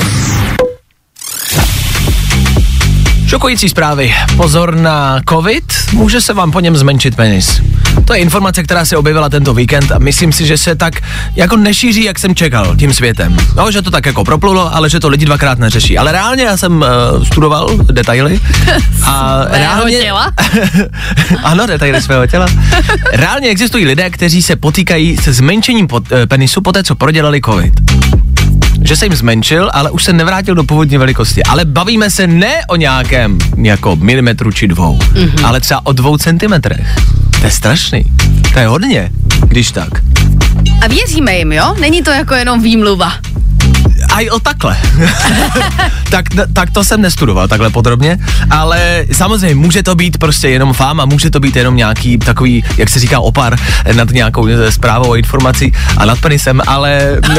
Šokující 3.31 3.69
zprávy. 3.69 4.13
Pozor 4.37 4.75
na 4.75 5.21
covid, 5.29 5.63
může 5.93 6.21
se 6.21 6.33
vám 6.33 6.51
po 6.51 6.59
něm 6.59 6.77
zmenšit 6.77 7.15
penis. 7.15 7.61
To 8.05 8.13
je 8.13 8.19
informace, 8.19 8.63
která 8.63 8.85
se 8.85 8.97
objevila 8.97 9.29
tento 9.29 9.53
víkend 9.53 9.91
a 9.91 9.99
myslím 9.99 10.31
si, 10.31 10.45
že 10.45 10.57
se 10.57 10.75
tak 10.75 10.93
jako 11.35 11.57
nešíří, 11.57 12.03
jak 12.03 12.19
jsem 12.19 12.35
čekal 12.35 12.75
tím 12.75 12.93
světem. 12.93 13.37
No, 13.55 13.71
že 13.71 13.81
to 13.81 13.91
tak 13.91 14.05
jako 14.05 14.23
proplulo, 14.23 14.75
ale 14.75 14.89
že 14.89 14.99
to 14.99 15.09
lidi 15.09 15.25
dvakrát 15.25 15.59
neřeší. 15.59 15.97
Ale 15.97 16.11
reálně 16.11 16.43
já 16.43 16.57
jsem 16.57 16.81
uh, 16.81 17.23
studoval 17.23 17.77
detaily. 17.77 18.39
A 19.05 19.45
reálně, 19.49 19.97
těla? 19.97 20.31
ano, 21.43 21.67
detaily 21.67 22.01
svého 22.01 22.27
těla. 22.27 22.47
Reálně 23.11 23.49
existují 23.49 23.85
lidé, 23.85 24.09
kteří 24.09 24.41
se 24.41 24.55
potýkají 24.55 25.17
se 25.17 25.33
zmenšením 25.33 25.87
pot, 25.87 26.03
eh, 26.11 26.27
penisu 26.27 26.61
po 26.61 26.71
té, 26.71 26.83
co 26.83 26.95
prodělali 26.95 27.41
covid 27.45 27.73
že 28.83 28.95
se 28.95 29.05
jim 29.05 29.15
zmenšil, 29.15 29.69
ale 29.73 29.91
už 29.91 30.03
se 30.03 30.13
nevrátil 30.13 30.55
do 30.55 30.63
původní 30.63 30.97
velikosti. 30.97 31.43
Ale 31.43 31.65
bavíme 31.65 32.11
se 32.11 32.27
ne 32.27 32.65
o 32.67 32.75
nějakém 32.75 33.37
jako 33.57 33.95
milimetru 33.95 34.51
či 34.51 34.67
dvou, 34.67 34.97
mm-hmm. 34.97 35.45
ale 35.45 35.61
třeba 35.61 35.85
o 35.85 35.91
dvou 35.91 36.17
centimetrech. 36.17 36.95
To 37.39 37.45
je 37.45 37.51
strašný. 37.51 38.03
To 38.53 38.59
je 38.59 38.67
hodně, 38.67 39.11
když 39.47 39.71
tak. 39.71 39.89
A 40.81 40.87
věříme 40.87 41.35
jim, 41.37 41.51
jo? 41.51 41.75
Není 41.79 42.01
to 42.01 42.11
jako 42.11 42.33
jenom 42.33 42.61
výmluva. 42.61 43.13
A 44.11 44.19
i 44.19 44.29
o 44.29 44.39
takhle. 44.39 44.77
tak, 46.09 46.25
tak 46.53 46.71
to 46.71 46.83
jsem 46.83 47.01
nestudoval 47.01 47.47
takhle 47.47 47.69
podrobně, 47.69 48.19
ale 48.49 49.05
samozřejmě 49.11 49.55
může 49.55 49.83
to 49.83 49.95
být 49.95 50.17
prostě 50.17 50.49
jenom 50.49 50.73
fáma, 50.73 51.05
může 51.05 51.29
to 51.29 51.39
být 51.39 51.55
jenom 51.55 51.75
nějaký 51.75 52.17
takový, 52.17 52.63
jak 52.77 52.89
se 52.89 52.99
říká, 52.99 53.19
opar 53.19 53.59
nad 53.93 54.11
nějakou 54.11 54.47
eh, 54.47 54.71
zprávou 54.71 55.13
a 55.13 55.17
informací 55.17 55.73
a 55.97 56.05
nad 56.05 56.19
penisem, 56.19 56.61
ale... 56.67 57.17
Ne, 57.29 57.35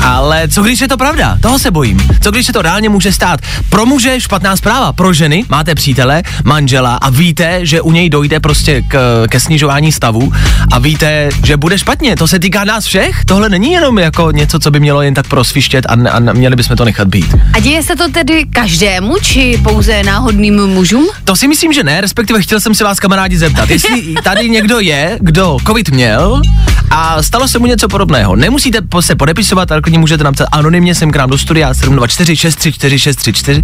ale 0.00 0.48
co 0.48 0.62
když 0.62 0.80
je 0.80 0.88
to 0.88 0.96
pravda? 0.96 1.38
Toho 1.40 1.58
se 1.58 1.70
bojím. 1.70 2.08
Co 2.20 2.30
když 2.30 2.46
se 2.46 2.52
to 2.52 2.62
reálně 2.62 2.88
může 2.88 3.12
stát? 3.12 3.40
Pro 3.68 3.86
muže 3.86 4.20
špatná 4.20 4.56
zpráva, 4.56 4.92
pro 4.92 5.12
ženy 5.12 5.44
máte 5.48 5.74
přítele, 5.74 6.22
manžela 6.44 6.96
a 6.96 7.10
víte, 7.10 7.66
že 7.66 7.80
u 7.80 7.92
něj 7.92 8.10
dojde 8.10 8.40
prostě 8.40 8.82
k, 8.88 9.24
ke 9.30 9.40
snižování 9.40 9.92
stavu 9.92 10.32
a 10.72 10.78
víte, 10.78 11.28
že 11.44 11.56
bude 11.56 11.78
špatně. 11.78 12.16
To 12.16 12.28
se 12.28 12.38
týká 12.38 12.64
nás 12.64 12.84
všech? 12.84 13.24
Tohle 13.24 13.48
není 13.48 13.72
jenom 13.72 13.98
jako 13.98 14.30
něco, 14.30 14.58
co 14.58 14.70
by 14.70 14.80
mělo 14.80 15.02
jen 15.02 15.14
tak 15.14 15.26
prosvištět 15.26 15.86
a, 15.86 16.10
a 16.10 16.18
měli 16.18 16.56
bychom 16.56 16.76
to 16.76 16.84
nechat 16.84 17.08
být. 17.08 17.34
A 17.52 17.60
děje 17.60 17.82
se 17.82 17.96
to 17.96 18.10
tedy 18.10 18.46
každému, 18.46 19.14
či 19.22 19.60
pouze 19.62 20.02
náhodným 20.02 20.66
mužům? 20.66 21.08
To 21.24 21.36
si 21.36 21.48
myslím, 21.48 21.72
že 21.72 21.84
ne, 21.84 22.00
respektive 22.00 22.42
chtěl 22.42 22.60
jsem 22.60 22.74
se 22.74 22.84
vás 22.84 23.00
kamarádi 23.00 23.38
zeptat, 23.38 23.70
jestli 23.70 24.14
tady 24.24 24.50
někdo 24.50 24.80
je, 24.80 25.18
kdo 25.20 25.56
covid 25.66 25.90
měl 25.90 26.42
a 26.90 27.22
stalo 27.22 27.48
se 27.48 27.58
mu 27.58 27.66
něco 27.66 27.88
podobného. 27.88 28.36
Nemusíte 28.36 28.78
se 29.00 29.14
podepisovat, 29.14 29.72
ale 29.72 29.81
klidně 29.82 29.98
můžete 29.98 30.24
napsat 30.24 30.48
anonymně 30.52 30.94
sem 30.94 31.10
k 31.10 31.16
nám 31.16 31.30
do 31.30 31.38
studia 31.38 31.74
724 31.74 32.36
634 32.36 32.98
634, 32.98 33.62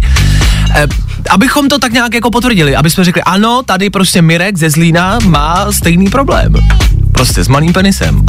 eh, 0.75 0.87
abychom 1.29 1.67
to 1.67 1.79
tak 1.79 1.91
nějak 1.91 2.13
jako 2.13 2.31
potvrdili, 2.31 2.75
aby 2.75 2.89
jsme 2.89 3.03
řekli, 3.03 3.23
ano, 3.23 3.61
tady 3.65 3.89
prostě 3.89 4.21
Mirek 4.21 4.57
ze 4.57 4.69
Zlína 4.69 5.19
má 5.25 5.71
stejný 5.71 6.09
problém. 6.09 6.53
Prostě 7.11 7.43
s 7.43 7.47
malým 7.47 7.73
penisem. 7.73 8.25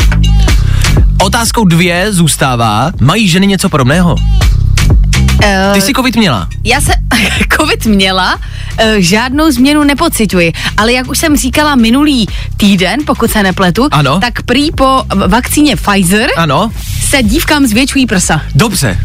Otázkou 1.22 1.64
dvě 1.64 2.12
zůstává, 2.12 2.92
mají 3.00 3.28
ženy 3.28 3.46
něco 3.46 3.68
podobného? 3.68 4.16
Uh, 5.44 5.74
Ty 5.74 5.80
jsi 5.80 5.92
covid 5.92 6.16
měla. 6.16 6.48
Já 6.64 6.80
se 6.80 6.92
covid 7.58 7.86
měla, 7.86 8.34
uh, 8.34 8.40
žádnou 8.98 9.50
změnu 9.50 9.84
nepocituji, 9.84 10.52
ale 10.76 10.92
jak 10.92 11.08
už 11.08 11.18
jsem 11.18 11.36
říkala 11.36 11.74
minulý 11.74 12.26
týden, 12.56 13.00
pokud 13.06 13.30
se 13.30 13.42
nepletu, 13.42 13.88
Ano. 13.90 14.20
tak 14.20 14.42
prý 14.42 14.70
po 14.72 15.02
vakcíně 15.26 15.76
Pfizer 15.76 16.30
Ano, 16.36 16.72
se 17.08 17.22
dívkám 17.22 17.66
zvětšují 17.66 18.06
prsa. 18.06 18.42
Dobře, 18.54 18.98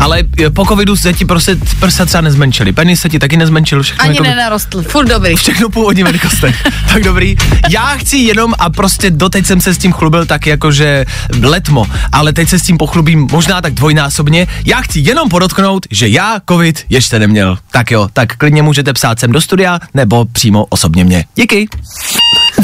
ale 0.00 0.22
e, 0.46 0.50
po 0.50 0.64
covidu 0.66 0.96
se 0.96 1.12
ti 1.12 1.24
prostě 1.24 1.56
prsa 1.80 2.06
třeba 2.06 2.20
nezmenšily. 2.20 2.72
Penis 2.72 3.00
se 3.00 3.08
ti 3.08 3.18
taky 3.18 3.36
nezmenšil, 3.36 3.82
všechno 3.82 4.04
Ani 4.04 4.14
jako 4.14 4.22
nenarostl, 4.22 4.82
furt 4.82 5.06
dobrý. 5.08 5.36
všechno 5.36 5.68
původní 5.68 6.02
velikostech. 6.02 6.62
tak 6.92 7.02
dobrý. 7.02 7.36
Já 7.70 7.86
chci 7.96 8.16
jenom, 8.16 8.54
a 8.58 8.70
prostě 8.70 9.10
doteď 9.10 9.46
jsem 9.46 9.60
se 9.60 9.74
s 9.74 9.78
tím 9.78 9.92
chlubil 9.92 10.26
tak 10.26 10.46
jakože 10.46 11.06
letmo, 11.42 11.86
ale 12.12 12.32
teď 12.32 12.48
se 12.48 12.58
s 12.58 12.62
tím 12.62 12.78
pochlubím 12.78 13.28
možná 13.32 13.60
tak 13.60 13.74
dvojnásobně. 13.74 14.46
Já 14.64 14.80
chci 14.80 15.00
jenom 15.00 15.28
podotknout, 15.28 15.86
že 15.90 16.08
já 16.08 16.36
covid 16.48 16.84
ještě 16.88 17.18
neměl. 17.18 17.58
Tak 17.70 17.90
jo, 17.90 18.08
tak 18.12 18.36
klidně 18.36 18.62
můžete 18.62 18.92
psát 18.92 19.18
sem 19.20 19.32
do 19.32 19.40
studia, 19.40 19.80
nebo 19.94 20.24
přímo 20.24 20.64
osobně 20.64 21.04
mě. 21.04 21.24
Díky. 21.36 21.68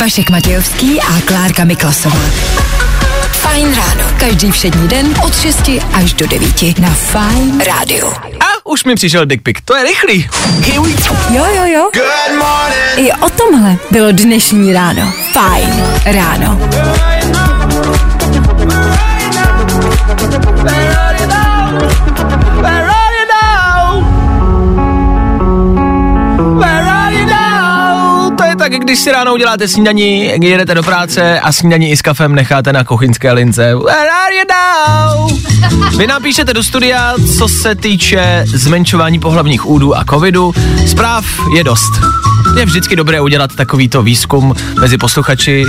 Vašek 0.01 0.31
Matějovský 0.31 1.01
a 1.01 1.21
Klárka 1.21 1.65
Miklasová. 1.65 2.21
Fajn 3.51 3.75
ráno. 3.75 4.05
Každý 4.19 4.51
všední 4.51 4.89
den 4.89 5.15
od 5.25 5.41
6 5.41 5.71
až 5.93 6.13
do 6.13 6.27
9 6.27 6.79
na 6.79 6.91
Fajn 6.91 7.61
rádiu. 7.61 8.07
A 8.41 8.67
už 8.67 8.85
mi 8.85 8.95
přišel 8.95 9.27
dick 9.27 9.43
pic. 9.43 9.57
To 9.65 9.77
je 9.77 9.85
rychlý. 9.85 10.29
Jo, 11.31 11.45
jo, 11.57 11.65
jo. 11.65 11.91
Good 11.95 12.39
morning. 12.39 13.09
I 13.09 13.13
o 13.13 13.31
tomhle 13.31 13.77
bylo 13.91 14.13
dnešní 14.13 14.73
ráno. 14.73 15.13
Fajn 15.33 15.85
ráno. 16.05 16.59
Je 22.07 22.10
tak, 28.71 28.81
když 28.81 28.99
si 28.99 29.13
ráno 29.13 29.35
uděláte 29.35 29.69
snídaní, 29.69 30.33
jedete 30.43 30.75
do 30.75 30.83
práce 30.83 31.41
a 31.41 31.53
snídaní 31.53 31.91
i 31.91 31.97
s 31.97 32.03
kafem 32.03 32.35
necháte 32.35 32.73
na 32.73 32.85
kuchyňské 32.85 33.33
lince. 33.33 33.75
Where 33.75 34.11
are 34.11 34.35
you 34.35 34.45
now? 34.51 35.41
Vy 35.99 36.07
napíšete 36.07 36.55
do 36.55 36.63
studia, 36.63 37.15
co 37.39 37.49
se 37.49 37.75
týče 37.75 38.45
zmenšování 38.47 39.19
pohlavních 39.19 39.67
údů 39.67 39.97
a 39.97 40.05
covidu. 40.05 40.55
Zpráv 40.87 41.25
je 41.57 41.65
dost. 41.65 41.93
Je 42.59 42.67
vždycky 42.67 42.97
dobré 42.97 43.21
udělat 43.21 43.55
takovýto 43.57 44.03
výzkum 44.03 44.55
mezi 44.81 44.99
posluchači, 44.99 45.65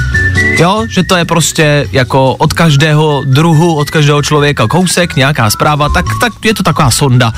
jo, 0.57 0.85
že 0.89 1.03
to 1.03 1.15
je 1.15 1.25
prostě 1.25 1.87
jako 1.91 2.35
od 2.35 2.53
každého 2.53 3.23
druhu, 3.25 3.75
od 3.75 3.89
každého 3.89 4.21
člověka 4.21 4.67
kousek, 4.67 5.15
nějaká 5.15 5.49
zpráva, 5.49 5.89
tak, 5.89 6.05
tak 6.21 6.33
je 6.45 6.53
to 6.53 6.63
taková 6.63 6.91
sonda. 6.91 7.33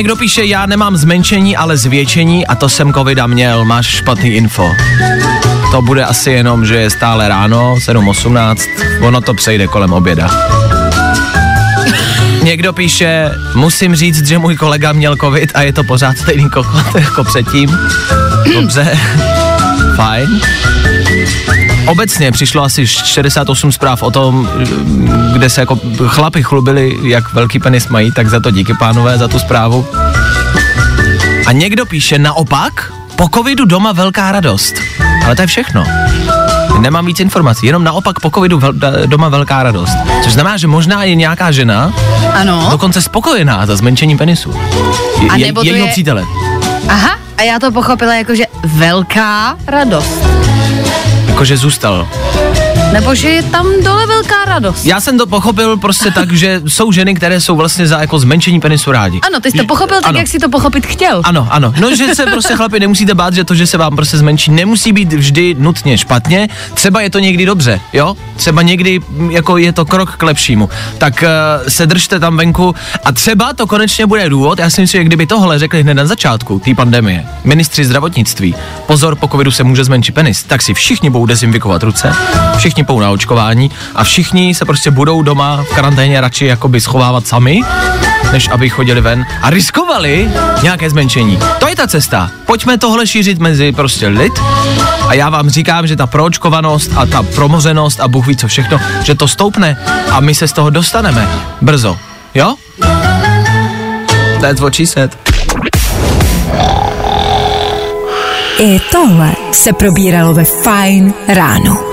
Někdo 0.00 0.16
píše, 0.16 0.44
já 0.44 0.66
nemám 0.66 0.96
zmenšení, 0.96 1.56
ale 1.56 1.76
zvětšení 1.76 2.46
a 2.46 2.54
to 2.54 2.68
jsem 2.68 2.92
covida 2.92 3.26
měl, 3.26 3.64
máš 3.64 3.86
špatný 3.86 4.30
info. 4.30 4.72
To 5.70 5.82
bude 5.82 6.04
asi 6.04 6.30
jenom, 6.30 6.66
že 6.66 6.76
je 6.76 6.90
stále 6.90 7.28
ráno, 7.28 7.74
7.18, 7.74 8.56
ono 9.00 9.20
to 9.20 9.34
přejde 9.34 9.66
kolem 9.66 9.92
oběda. 9.92 10.30
Někdo 12.42 12.72
píše, 12.72 13.30
musím 13.54 13.96
říct, 13.96 14.26
že 14.26 14.38
můj 14.38 14.56
kolega 14.56 14.92
měl 14.92 15.16
covid 15.16 15.52
a 15.54 15.62
je 15.62 15.72
to 15.72 15.84
pořád 15.84 16.18
stejný 16.18 16.50
kokot 16.50 16.94
jako 16.94 17.24
předtím. 17.24 17.78
Dobře, 18.54 18.98
fajn. 19.96 20.40
Obecně 21.86 22.32
přišlo 22.32 22.62
asi 22.64 22.86
68 22.86 23.72
zpráv 23.72 24.02
o 24.02 24.10
tom, 24.10 24.48
kde 25.32 25.50
se 25.50 25.60
jako 25.60 25.78
chlapi 26.06 26.42
chlubili, 26.42 26.98
jak 27.02 27.32
velký 27.32 27.58
penis 27.58 27.88
mají, 27.88 28.12
tak 28.12 28.28
za 28.28 28.40
to 28.40 28.50
díky 28.50 28.74
pánové, 28.74 29.18
za 29.18 29.28
tu 29.28 29.38
zprávu. 29.38 29.86
A 31.46 31.52
někdo 31.52 31.86
píše 31.86 32.18
naopak, 32.18 32.92
po 33.16 33.28
covidu 33.34 33.64
doma 33.64 33.92
velká 33.92 34.32
radost. 34.32 34.74
Ale 35.26 35.36
to 35.36 35.42
je 35.42 35.46
všechno. 35.46 35.84
Nemám 36.80 37.06
víc 37.06 37.20
informací, 37.20 37.66
jenom 37.66 37.84
naopak 37.84 38.20
po 38.20 38.30
covidu 38.30 38.58
vel, 38.58 38.72
doma 39.06 39.28
velká 39.28 39.62
radost. 39.62 39.92
Což 40.24 40.32
znamená, 40.32 40.56
že 40.56 40.66
možná 40.66 41.04
je 41.04 41.14
nějaká 41.14 41.52
žena 41.52 41.92
Ano. 42.32 42.66
dokonce 42.70 43.02
spokojená 43.02 43.66
za 43.66 43.76
zmenšením 43.76 44.18
penisu. 44.18 44.54
Je, 45.22 45.28
A 45.28 45.36
je, 45.36 45.46
nebo 45.46 45.62
jejího 45.62 45.86
je- 45.86 45.92
přítele. 45.92 46.24
Aha, 46.88 47.18
a 47.36 47.42
já 47.42 47.58
to 47.58 47.72
pochopila 47.72 48.14
jako, 48.14 48.34
že 48.34 48.44
velká 48.64 49.56
radost. 49.66 50.26
Jakože 51.40 51.56
zůstal. 51.56 52.08
Nebo 52.92 53.14
že 53.14 53.28
je 53.28 53.42
tam 53.42 53.66
dole 53.84 54.06
velká 54.06 54.44
radost. 54.44 54.86
Já 54.86 55.00
jsem 55.00 55.18
to 55.18 55.26
pochopil 55.26 55.76
prostě 55.76 56.10
tak, 56.10 56.32
že 56.32 56.62
jsou 56.66 56.92
ženy, 56.92 57.14
které 57.14 57.40
jsou 57.40 57.56
vlastně 57.56 57.86
za 57.86 58.00
jako 58.00 58.18
zmenšení 58.18 58.60
penisu 58.60 58.92
rádi. 58.92 59.20
Ano, 59.26 59.40
ty 59.40 59.50
jsi 59.50 59.58
to 59.58 59.64
pochopil 59.64 59.96
tak, 59.96 60.08
ano. 60.08 60.18
jak 60.18 60.28
jsi 60.28 60.38
to 60.38 60.48
pochopit 60.48 60.86
chtěl. 60.86 61.20
Ano, 61.24 61.48
ano. 61.50 61.74
No, 61.80 61.96
že 61.96 62.14
se 62.14 62.26
prostě 62.26 62.56
chlapi 62.56 62.80
nemusíte 62.80 63.14
bát, 63.14 63.34
že 63.34 63.44
to, 63.44 63.54
že 63.54 63.66
se 63.66 63.78
vám 63.78 63.96
prostě 63.96 64.16
zmenší, 64.16 64.50
nemusí 64.50 64.92
být 64.92 65.12
vždy 65.12 65.56
nutně 65.58 65.98
špatně. 65.98 66.48
Třeba 66.74 67.00
je 67.00 67.10
to 67.10 67.18
někdy 67.18 67.46
dobře, 67.46 67.80
jo? 67.92 68.16
Třeba 68.36 68.62
někdy 68.62 69.00
mm, 69.08 69.30
jako 69.30 69.56
je 69.56 69.72
to 69.72 69.84
krok 69.84 70.16
k 70.16 70.22
lepšímu. 70.22 70.68
Tak 70.98 71.24
uh, 71.62 71.68
se 71.68 71.86
držte 71.86 72.20
tam 72.20 72.36
venku 72.36 72.74
a 73.04 73.12
třeba 73.12 73.52
to 73.52 73.66
konečně 73.66 74.06
bude 74.06 74.28
důvod. 74.28 74.58
Já 74.58 74.70
si 74.70 74.80
myslím, 74.80 75.00
že 75.00 75.04
kdyby 75.04 75.26
tohle 75.26 75.58
řekli 75.58 75.82
hned 75.82 75.94
na 75.94 76.06
začátku 76.06 76.58
té 76.58 76.74
pandemie, 76.74 77.24
ministři 77.44 77.84
zdravotnictví, 77.84 78.54
pozor, 78.86 79.16
po 79.16 79.28
covidu 79.28 79.50
se 79.50 79.64
může 79.64 79.84
zmenšit 79.84 80.14
penis, 80.14 80.42
tak 80.42 80.62
si 80.62 80.74
všichni 80.74 81.10
budou 81.10 81.26
dezinfikovat 81.26 81.82
ruce, 81.82 82.12
všichni 82.56 82.79
půjdou 82.84 83.00
na 83.00 83.10
očkování 83.10 83.70
a 83.94 84.04
všichni 84.04 84.54
se 84.54 84.64
prostě 84.64 84.90
budou 84.90 85.22
doma 85.22 85.64
v 85.70 85.74
karanténě 85.74 86.20
radši 86.20 86.46
jakoby 86.46 86.80
schovávat 86.80 87.26
sami, 87.26 87.60
než 88.32 88.48
aby 88.48 88.68
chodili 88.68 89.00
ven 89.00 89.26
a 89.42 89.50
riskovali 89.50 90.30
nějaké 90.62 90.90
zmenšení. 90.90 91.38
To 91.58 91.68
je 91.68 91.76
ta 91.76 91.86
cesta. 91.86 92.30
Pojďme 92.46 92.78
tohle 92.78 93.06
šířit 93.06 93.38
mezi 93.38 93.72
prostě 93.72 94.08
lid 94.08 94.32
a 95.08 95.14
já 95.14 95.30
vám 95.30 95.50
říkám, 95.50 95.86
že 95.86 95.96
ta 95.96 96.06
proočkovanost 96.06 96.90
a 96.96 97.06
ta 97.06 97.22
promořenost 97.22 98.00
a 98.00 98.08
Bůh 98.08 98.26
ví 98.26 98.36
co 98.36 98.48
všechno, 98.48 98.78
že 99.02 99.14
to 99.14 99.28
stoupne 99.28 99.76
a 100.10 100.20
my 100.20 100.34
se 100.34 100.48
z 100.48 100.52
toho 100.52 100.70
dostaneme 100.70 101.28
brzo. 101.60 101.98
Jo? 102.34 102.54
That's 104.40 104.60
what 104.60 104.74
she 104.74 104.86
said. 104.86 105.18
I 108.58 108.80
tohle 108.92 109.32
se 109.52 109.72
probíralo 109.72 110.34
ve 110.34 110.44
Fine 110.44 111.12
ráno. 111.28 111.89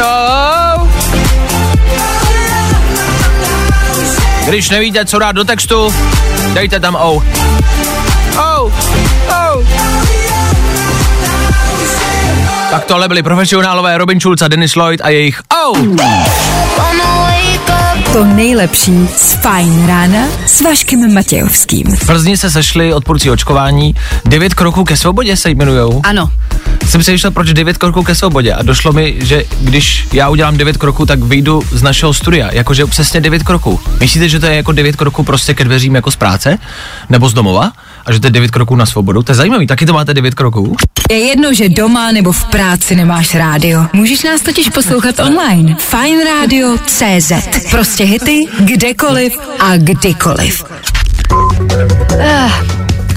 Oh. 0.00 0.88
Když 4.48 4.70
nevíte, 4.70 5.04
co 5.04 5.18
dát 5.18 5.32
do 5.32 5.44
textu, 5.44 5.94
dejte 6.54 6.80
tam 6.80 6.94
oh. 6.94 7.24
Oh. 8.36 8.72
Oh. 9.28 9.64
Tak 12.70 12.84
tohle 12.84 13.08
byli 13.08 13.22
profesionálové 13.22 13.98
Robin 13.98 14.20
Schulz 14.20 14.42
a 14.42 14.48
Dennis 14.48 14.76
Lloyd 14.76 15.00
a 15.00 15.08
jejich 15.08 15.42
oh. 15.64 15.78
To 18.12 18.24
nejlepší 18.24 19.08
z 19.16 19.32
Fine 19.32 19.86
rána 19.86 20.26
s 20.46 20.60
Vaškem 20.60 21.14
Matějovským. 21.14 21.96
V 21.96 22.06
Plzni 22.06 22.36
se 22.36 22.50
sešli 22.50 22.94
odpůrci 22.94 23.30
očkování. 23.30 23.94
Devět 24.24 24.54
kroků 24.54 24.84
ke 24.84 24.96
svobodě 24.96 25.36
se 25.36 25.50
jmenujou. 25.50 26.00
Ano. 26.04 26.30
Jsem 26.88 27.00
přemýšlel, 27.00 27.30
proč 27.30 27.52
devět 27.52 27.78
kroků 27.78 28.02
ke 28.02 28.14
svobodě 28.14 28.52
a 28.52 28.62
došlo 28.62 28.92
mi, 28.92 29.16
že 29.20 29.44
když 29.60 30.08
já 30.12 30.28
udělám 30.28 30.56
devět 30.56 30.76
kroků, 30.76 31.06
tak 31.06 31.18
vyjdu 31.22 31.62
z 31.72 31.82
našeho 31.82 32.14
studia, 32.14 32.48
jakože 32.52 32.86
přesně 32.86 33.20
devět 33.20 33.42
kroků. 33.42 33.80
Myslíte, 34.00 34.28
že 34.28 34.40
to 34.40 34.46
je 34.46 34.56
jako 34.56 34.72
devět 34.72 34.96
kroků 34.96 35.22
prostě 35.22 35.54
ke 35.54 35.64
dveřím 35.64 35.94
jako 35.94 36.10
z 36.10 36.16
práce? 36.16 36.58
Nebo 37.08 37.28
z 37.28 37.34
domova? 37.34 37.72
A 38.06 38.12
že 38.12 38.20
to 38.20 38.26
je 38.26 38.30
devět 38.30 38.50
kroků 38.50 38.76
na 38.76 38.86
svobodu? 38.86 39.22
To 39.22 39.32
je 39.32 39.36
zajímavý, 39.36 39.66
taky 39.66 39.86
to 39.86 39.92
máte 39.92 40.14
devět 40.14 40.34
kroků? 40.34 40.76
Je 41.10 41.18
jedno, 41.18 41.54
že 41.54 41.68
doma 41.68 42.12
nebo 42.12 42.32
v 42.32 42.44
práci 42.44 42.96
nemáš 42.96 43.34
rádio. 43.34 43.86
Můžeš 43.92 44.22
nás 44.22 44.40
totiž 44.40 44.68
poslouchat 44.68 45.18
online. 45.18 45.76
Fine 45.78 46.24
Radio 46.24 46.78
CZ. 46.86 47.32
Prostě 47.70 48.04
hity, 48.04 48.46
kdekoliv 48.60 49.32
a 49.60 49.76
kdykoliv. 49.76 50.64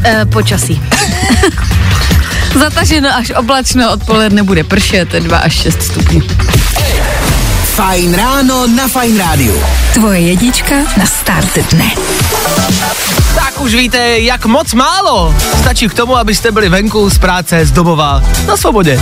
E, 0.06 0.26
počasí. 0.26 0.82
Zataženo 2.60 3.10
až 3.16 3.32
oblačno, 3.32 3.92
odpoledne 3.92 4.44
bude 4.44 4.64
pršet 4.64 5.12
2 5.12 5.38
až 5.38 5.54
6 5.62 5.82
stupňů. 5.82 6.22
Fajn 7.74 8.14
ráno 8.14 8.68
na 8.68 8.86
Fajn 8.88 9.18
rádiu. 9.18 9.58
Tvoje 9.94 10.20
jedička 10.20 10.76
na 10.98 11.06
start 11.06 11.58
dne. 11.74 11.90
Tak 13.36 13.62
už 13.62 13.74
víte, 13.74 14.20
jak 14.20 14.46
moc 14.46 14.74
málo 14.74 15.36
stačí 15.60 15.88
k 15.90 15.94
tomu, 15.94 16.18
abyste 16.18 16.52
byli 16.52 16.70
venku 16.70 17.10
z 17.10 17.18
práce, 17.18 17.66
z 17.66 17.72
domova, 17.72 18.22
na 18.48 18.58
svobodě. 18.58 19.02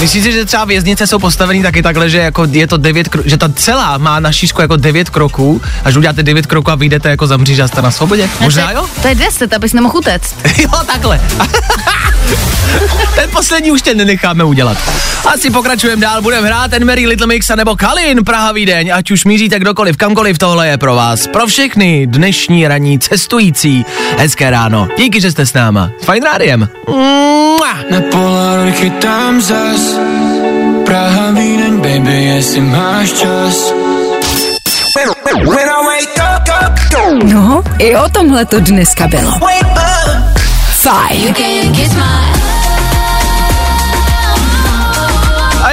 Myslíte, 0.00 0.32
že 0.32 0.44
třeba 0.44 0.64
věznice 0.64 1.06
jsou 1.06 1.18
postavený 1.18 1.62
taky 1.62 1.82
takhle, 1.82 2.10
že 2.10 2.18
jako 2.18 2.44
je 2.50 2.66
to 2.66 2.76
devět 2.76 3.08
kro- 3.08 3.22
že 3.24 3.36
ta 3.36 3.48
celá 3.56 3.98
má 3.98 4.20
na 4.20 4.32
šířku 4.32 4.60
jako 4.62 4.76
devět 4.76 5.10
kroků, 5.10 5.62
až 5.84 5.96
uděláte 5.96 6.22
devět 6.22 6.46
kroků 6.46 6.70
a 6.70 6.74
vyjdete 6.74 7.08
jako 7.10 7.26
za 7.26 7.36
mříž 7.36 7.58
a 7.58 7.68
jste 7.68 7.82
na 7.82 7.90
svobodě? 7.90 8.28
Možná 8.40 8.66
to, 8.66 8.72
jo? 8.72 8.86
je- 8.96 9.02
to 9.02 9.08
je 9.08 9.14
10, 9.14 9.52
abys 9.52 9.72
nemohl 9.72 9.96
utéct. 9.98 10.34
jo, 10.58 10.70
takhle. 10.86 11.20
Ten 13.14 13.30
poslední 13.30 13.70
už 13.70 13.82
tě 13.82 13.94
nenecháme 13.94 14.44
udělat. 14.44 14.78
Asi 15.34 15.50
pokračujeme 15.50 16.02
dál, 16.02 16.22
budeme 16.22 16.46
hrát 16.46 16.70
ten 16.70 16.86
Mary 16.86 17.06
Little 17.06 17.26
Mix 17.30 17.50
a 17.50 17.56
nebo 17.56 17.76
Kalin 17.76 18.24
Praha 18.24 18.52
Vídeň, 18.52 18.92
ať 18.94 19.10
už 19.10 19.24
míříte 19.24 19.58
kdokoliv, 19.58 19.96
kamkoliv, 19.96 20.38
tohle 20.38 20.68
je 20.68 20.78
pro 20.78 20.94
vás. 20.94 21.26
Pro 21.26 21.46
všechny 21.46 22.06
dnešní 22.06 22.68
ranní 22.68 22.98
cestující. 22.98 23.84
Hezké 24.18 24.50
ráno. 24.50 24.88
Díky, 24.98 25.20
že 25.20 25.32
jste 25.32 25.46
s 25.46 25.54
náma. 25.54 25.90
S 26.00 26.04
Fajn 26.04 26.22
rádiem. 26.22 26.68
Na 27.90 28.00
Polaroid 28.10 28.74
chytám 28.74 29.40
zas 29.40 29.80
Praha, 30.86 31.30
Vídeň, 31.30 31.76
baby, 31.76 32.24
jestli 32.24 32.60
máš 32.60 33.12
čas 33.12 33.72
No, 37.24 37.62
i 37.78 37.96
o 37.96 38.08
tomhle 38.08 38.44
to 38.44 38.60
dneska 38.60 39.06
bylo. 39.06 39.32
Fajn. 40.72 41.34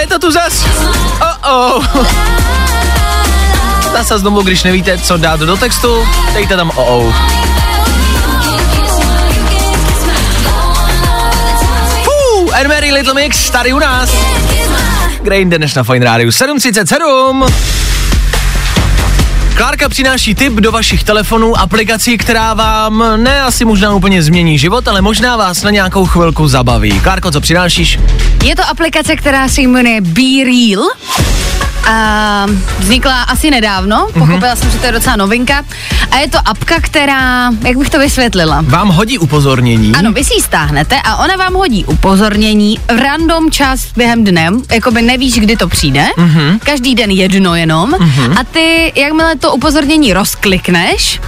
To 0.07 0.19
tu 0.19 0.31
zas. 0.31 0.65
Oh 1.21 1.51
oh. 1.51 2.05
Zase 3.91 4.19
znovu, 4.19 4.41
když 4.41 4.63
nevíte, 4.63 4.97
co 4.97 5.17
dát 5.17 5.39
do 5.39 5.57
textu, 5.57 6.07
dejte 6.33 6.55
tam 6.55 6.71
oh 6.75 6.89
oh. 6.89 7.13
Anne 12.59 12.69
Mary 12.69 12.91
Little 12.91 13.13
Mix 13.13 13.49
tady 13.49 13.73
u 13.73 13.79
nás. 13.79 14.09
Grain 15.21 15.49
dnes 15.49 15.75
na 15.75 15.83
Fine 15.83 16.05
Radio 16.05 16.31
737. 16.31 17.45
Klárka 19.57 19.89
přináší 19.89 20.35
tip 20.35 20.53
do 20.53 20.71
vašich 20.71 21.03
telefonů, 21.03 21.59
aplikací, 21.59 22.17
která 22.17 22.53
vám 22.53 23.03
ne 23.15 23.41
asi 23.41 23.65
možná 23.65 23.93
úplně 23.93 24.23
změní 24.23 24.57
život, 24.57 24.87
ale 24.87 25.01
možná 25.01 25.37
vás 25.37 25.63
na 25.63 25.69
nějakou 25.69 26.05
chvilku 26.05 26.47
zabaví. 26.47 26.99
Klárko, 26.99 27.31
co 27.31 27.41
přinášíš? 27.41 27.99
Je 28.43 28.55
to 28.55 28.63
aplikace, 28.69 29.15
která 29.15 29.49
se 29.49 29.61
jmenuje 29.61 30.01
Be 30.01 30.43
Real 30.45 30.89
A 31.89 32.45
vznikla 32.79 33.21
asi 33.23 33.51
nedávno, 33.51 34.07
pochopila 34.13 34.55
jsem, 34.55 34.71
že 34.71 34.77
to 34.77 34.85
je 34.85 34.91
docela 34.91 35.15
novinka. 35.15 35.63
A 36.11 36.17
je 36.17 36.29
to 36.29 36.37
apka, 36.45 36.75
která, 36.81 37.51
jak 37.67 37.77
bych 37.77 37.89
to 37.89 37.99
vysvětlila? 37.99 38.61
Vám 38.67 38.89
hodí 38.89 39.17
upozornění. 39.17 39.91
Ano, 39.95 40.11
vy 40.11 40.23
si 40.23 40.33
ji 40.33 40.41
stáhnete 40.41 40.95
a 41.03 41.15
ona 41.15 41.35
vám 41.35 41.53
hodí 41.53 41.85
upozornění 41.85 42.79
v 42.95 42.99
random 42.99 43.51
čas 43.51 43.79
během 43.95 44.23
dne, 44.23 44.49
jakoby 44.71 45.01
nevíš, 45.01 45.33
kdy 45.39 45.57
to 45.57 45.67
přijde, 45.67 46.05
mm-hmm. 46.17 46.59
každý 46.59 46.95
den 46.95 47.11
jedno 47.11 47.55
jenom 47.55 47.91
mm-hmm. 47.91 48.39
a 48.39 48.43
ty, 48.43 48.93
jakmile 48.95 49.35
to 49.35 49.53
upozornění 49.53 50.13
rozklikneš, 50.13 51.19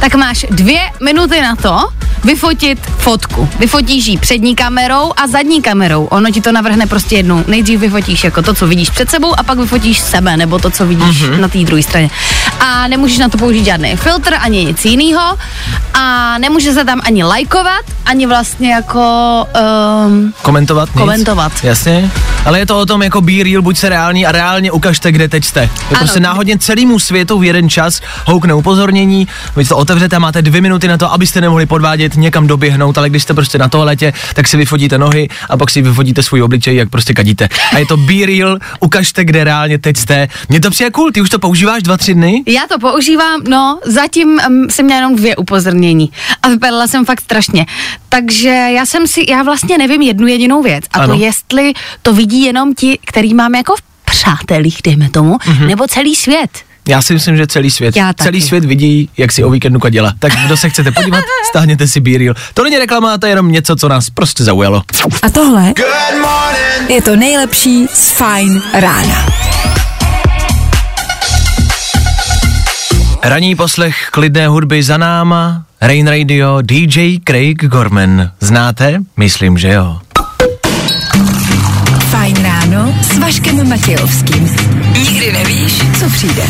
tak 0.00 0.14
máš 0.14 0.46
dvě 0.50 0.80
minuty 1.00 1.42
na 1.42 1.56
to 1.56 1.88
vyfotit 2.24 2.78
fotku. 2.98 3.48
Vyfotíš 3.58 4.06
ji 4.06 4.18
přední 4.18 4.56
kamerou 4.56 5.12
a 5.16 5.26
zadní 5.26 5.62
kamerou. 5.62 6.04
Ono 6.04 6.30
ti 6.30 6.40
to 6.40 6.52
navrhne 6.52 6.86
prostě 6.86 7.16
jednou. 7.16 7.44
Nejdřív 7.46 7.80
vyfotíš 7.80 8.24
jako 8.24 8.42
to, 8.42 8.54
co 8.54 8.66
vidíš 8.66 8.90
před 8.90 9.10
sebou 9.10 9.38
a 9.38 9.42
pak 9.42 9.58
vyfotíš 9.58 9.98
sebe 9.98 10.36
nebo 10.36 10.58
to, 10.58 10.70
co 10.70 10.86
vidíš 10.86 11.22
mm-hmm. 11.22 11.40
na 11.40 11.48
té 11.48 11.58
druhé 11.58 11.82
straně. 11.82 12.10
A 12.60 12.88
nemůžeš 12.88 13.18
na 13.18 13.28
to 13.28 13.38
použít 13.38 13.64
žádný 13.64 13.96
filtr 13.96 14.34
ani 14.40 14.64
nic 14.64 14.84
jiného 14.84 15.38
a 15.94 16.38
nemůže 16.38 16.72
se 16.72 16.84
tam 16.84 17.00
ani 17.04 17.24
lajkovat, 17.24 17.84
ani 18.06 18.26
vlastně 18.26 18.72
jako 18.72 19.02
um, 20.06 20.34
Komentovat? 20.42 20.88
Nic? 20.88 21.00
Komentovat. 21.00 21.52
Jasně. 21.62 22.10
Ale 22.44 22.58
je 22.58 22.66
to 22.66 22.78
o 22.78 22.86
tom 22.86 23.02
jako 23.02 23.20
be 23.20 23.32
real, 23.44 23.62
buď 23.62 23.78
se 23.78 23.88
reální 23.88 24.26
a 24.26 24.32
reálně 24.32 24.72
ukažte, 24.72 25.12
kde 25.12 25.28
teď 25.28 25.44
jste. 25.44 25.60
Ano. 25.60 25.98
prostě 25.98 26.20
náhodně 26.20 26.58
celému 26.58 26.98
světu 26.98 27.38
v 27.38 27.44
jeden 27.44 27.70
čas 27.70 28.00
houkne 28.26 28.54
upozornění, 28.54 29.28
vy 29.56 29.64
to 29.64 29.76
otevřete, 29.88 30.18
máte 30.18 30.42
dvě 30.42 30.60
minuty 30.60 30.88
na 30.88 30.98
to, 30.98 31.12
abyste 31.12 31.40
nemohli 31.40 31.66
podvádět, 31.66 32.16
někam 32.16 32.46
doběhnout, 32.46 32.98
ale 32.98 33.10
když 33.10 33.22
jste 33.22 33.34
prostě 33.34 33.58
na 33.58 33.68
toaletě, 33.68 34.12
tak 34.34 34.48
si 34.48 34.56
vyfotíte 34.56 34.98
nohy 34.98 35.28
a 35.48 35.56
pak 35.56 35.70
si 35.70 35.82
vyfotíte 35.82 36.22
svůj 36.22 36.42
obličej, 36.42 36.76
jak 36.76 36.90
prostě 36.90 37.14
kadíte. 37.14 37.48
A 37.74 37.78
je 37.78 37.86
to 37.86 37.96
be 37.96 38.26
real, 38.26 38.58
ukažte, 38.80 39.24
kde 39.24 39.44
reálně 39.44 39.78
teď 39.78 39.96
jste. 39.96 40.28
Mně 40.48 40.60
to 40.60 40.70
přijde 40.70 40.90
cool, 40.90 41.10
ty 41.10 41.20
už 41.20 41.30
to 41.30 41.38
používáš 41.38 41.82
dva, 41.82 41.96
tři 41.96 42.14
dny? 42.14 42.42
Já 42.46 42.62
to 42.68 42.78
používám, 42.78 43.40
no, 43.48 43.78
zatím 43.84 44.40
um, 44.48 44.70
jsem 44.70 44.84
měla 44.84 45.00
jenom 45.00 45.16
dvě 45.16 45.36
upozornění 45.36 46.10
a 46.42 46.48
vypadala 46.48 46.86
jsem 46.86 47.04
fakt 47.04 47.20
strašně. 47.20 47.66
Takže 48.08 48.48
já 48.48 48.86
jsem 48.86 49.06
si, 49.06 49.24
já 49.28 49.42
vlastně 49.42 49.78
nevím 49.78 50.02
jednu 50.02 50.26
jedinou 50.26 50.62
věc 50.62 50.84
a 50.92 50.98
Ano. 50.98 51.14
to 51.14 51.20
jestli 51.24 51.72
to 52.02 52.14
vidí 52.14 52.42
jenom 52.42 52.74
ti, 52.74 52.98
který 53.04 53.34
máme 53.34 53.58
jako 53.58 53.74
v 53.76 53.82
přátelích, 54.04 54.78
dejme 54.84 55.10
tomu, 55.10 55.36
mm-hmm. 55.36 55.66
nebo 55.66 55.86
celý 55.86 56.14
svět. 56.14 56.67
Já 56.88 57.02
si 57.02 57.14
myslím, 57.14 57.36
že 57.36 57.46
celý 57.46 57.70
svět. 57.70 57.96
Já 57.96 58.12
taky. 58.12 58.22
celý 58.22 58.40
svět 58.40 58.64
vidí, 58.64 59.10
jak 59.16 59.32
si 59.32 59.44
o 59.44 59.50
víkendu 59.50 59.80
kadila. 59.80 60.14
Tak 60.18 60.32
kdo 60.46 60.56
se 60.56 60.68
chcete 60.68 60.92
podívat, 60.92 61.24
stáhněte 61.48 61.88
si 61.88 62.00
Be 62.00 62.18
Real. 62.18 62.34
To 62.54 62.64
není 62.64 62.78
reklama, 62.78 63.18
to 63.18 63.26
je 63.26 63.32
jenom 63.32 63.52
něco, 63.52 63.76
co 63.76 63.88
nás 63.88 64.10
prostě 64.10 64.44
zaujalo. 64.44 64.82
A 65.22 65.30
tohle 65.30 65.74
je 66.88 67.02
to 67.02 67.16
nejlepší 67.16 67.86
z 67.94 68.10
Fine 68.10 68.60
rána. 68.74 69.26
Raní 73.22 73.56
poslech 73.56 74.08
klidné 74.10 74.48
hudby 74.48 74.82
za 74.82 74.96
náma, 74.96 75.62
Rain 75.80 76.08
Radio, 76.08 76.58
DJ 76.62 77.16
Craig 77.24 77.64
Gorman. 77.64 78.30
Znáte? 78.40 78.98
Myslím, 79.16 79.58
že 79.58 79.72
jo. 79.72 79.98
Fajn 82.10 82.36
ráno 82.42 82.94
s 83.02 83.18
Vaškem 83.18 83.68
Matějovským. 83.68 84.56
Nikdy 84.98 85.32
nevíš, 85.32 85.82
co 85.98 86.10
přijde. 86.10 86.42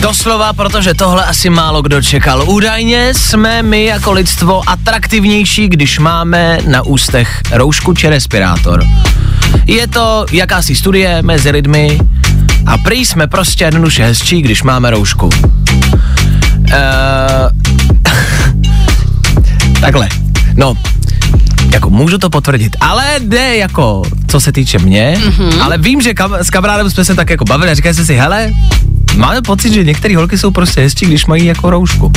Doslova, 0.00 0.52
protože 0.52 0.94
tohle 0.94 1.24
asi 1.24 1.50
málo 1.50 1.82
kdo 1.82 2.02
čekal. 2.02 2.50
Údajně 2.50 3.14
jsme 3.14 3.62
my 3.62 3.84
jako 3.84 4.12
lidstvo 4.12 4.70
atraktivnější, 4.70 5.68
když 5.68 5.98
máme 5.98 6.58
na 6.66 6.82
ústech 6.82 7.42
roušku 7.52 7.94
či 7.94 8.08
respirátor. 8.08 8.84
Je 9.66 9.86
to 9.86 10.26
jakási 10.32 10.74
studie 10.74 11.22
mezi 11.22 11.50
lidmi 11.50 11.98
a 12.66 12.78
prý 12.78 13.06
jsme 13.06 13.26
prostě 13.26 13.64
jednoduše 13.64 14.04
hezčí, 14.04 14.42
když 14.42 14.62
máme 14.62 14.90
roušku. 14.90 15.26
Uh, 15.26 16.72
takhle, 19.80 20.08
no, 20.54 20.74
jako 21.72 21.90
můžu 21.90 22.18
to 22.18 22.30
potvrdit, 22.30 22.76
ale 22.80 23.04
jde 23.18 23.56
jako, 23.56 24.02
co 24.26 24.40
se 24.40 24.52
týče 24.52 24.78
mě, 24.78 25.18
mm-hmm. 25.18 25.62
ale 25.62 25.78
vím, 25.78 26.00
že 26.00 26.14
kam, 26.14 26.34
s 26.34 26.50
kamarádem 26.50 26.90
jsme 26.90 27.04
se 27.04 27.14
tak 27.14 27.30
jako 27.30 27.44
bavili 27.44 27.70
a 27.70 27.74
říkali 27.74 27.94
jsme 27.94 28.04
si, 28.04 28.14
hele, 28.14 28.50
máme 29.16 29.42
pocit, 29.42 29.72
že 29.72 29.84
některé 29.84 30.16
holky 30.16 30.38
jsou 30.38 30.50
prostě 30.50 30.80
hezčí, 30.80 31.06
když 31.06 31.26
mají 31.26 31.46
jako 31.46 31.70
roušku. 31.70 32.12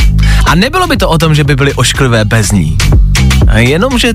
A 0.46 0.56
nebylo 0.56 0.88
by 0.88 0.98
to 0.98 1.10
o 1.10 1.18
tom, 1.18 1.36
že 1.36 1.44
by 1.44 1.56
byly 1.56 1.74
ošklivé 1.74 2.26
bez 2.26 2.52
ní. 2.52 2.78
A 3.48 3.58
jenom, 3.58 4.00
že 4.00 4.14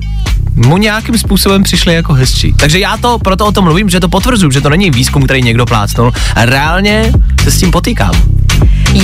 mu 0.55 0.77
nějakým 0.77 1.17
způsobem 1.17 1.63
přišli 1.63 1.93
jako 1.93 2.13
hezčí. 2.13 2.53
Takže 2.53 2.79
já 2.79 2.97
to 2.97 3.19
proto 3.19 3.45
o 3.45 3.51
tom 3.51 3.63
mluvím, 3.63 3.89
že 3.89 3.99
to 3.99 4.09
potvrzuju, 4.09 4.51
že 4.51 4.61
to 4.61 4.69
není 4.69 4.91
výzkum, 4.91 5.23
který 5.23 5.41
někdo 5.41 5.65
plácnul. 5.65 6.13
Reálně 6.35 7.11
se 7.43 7.51
s 7.51 7.57
tím 7.57 7.71
potýkám. 7.71 8.13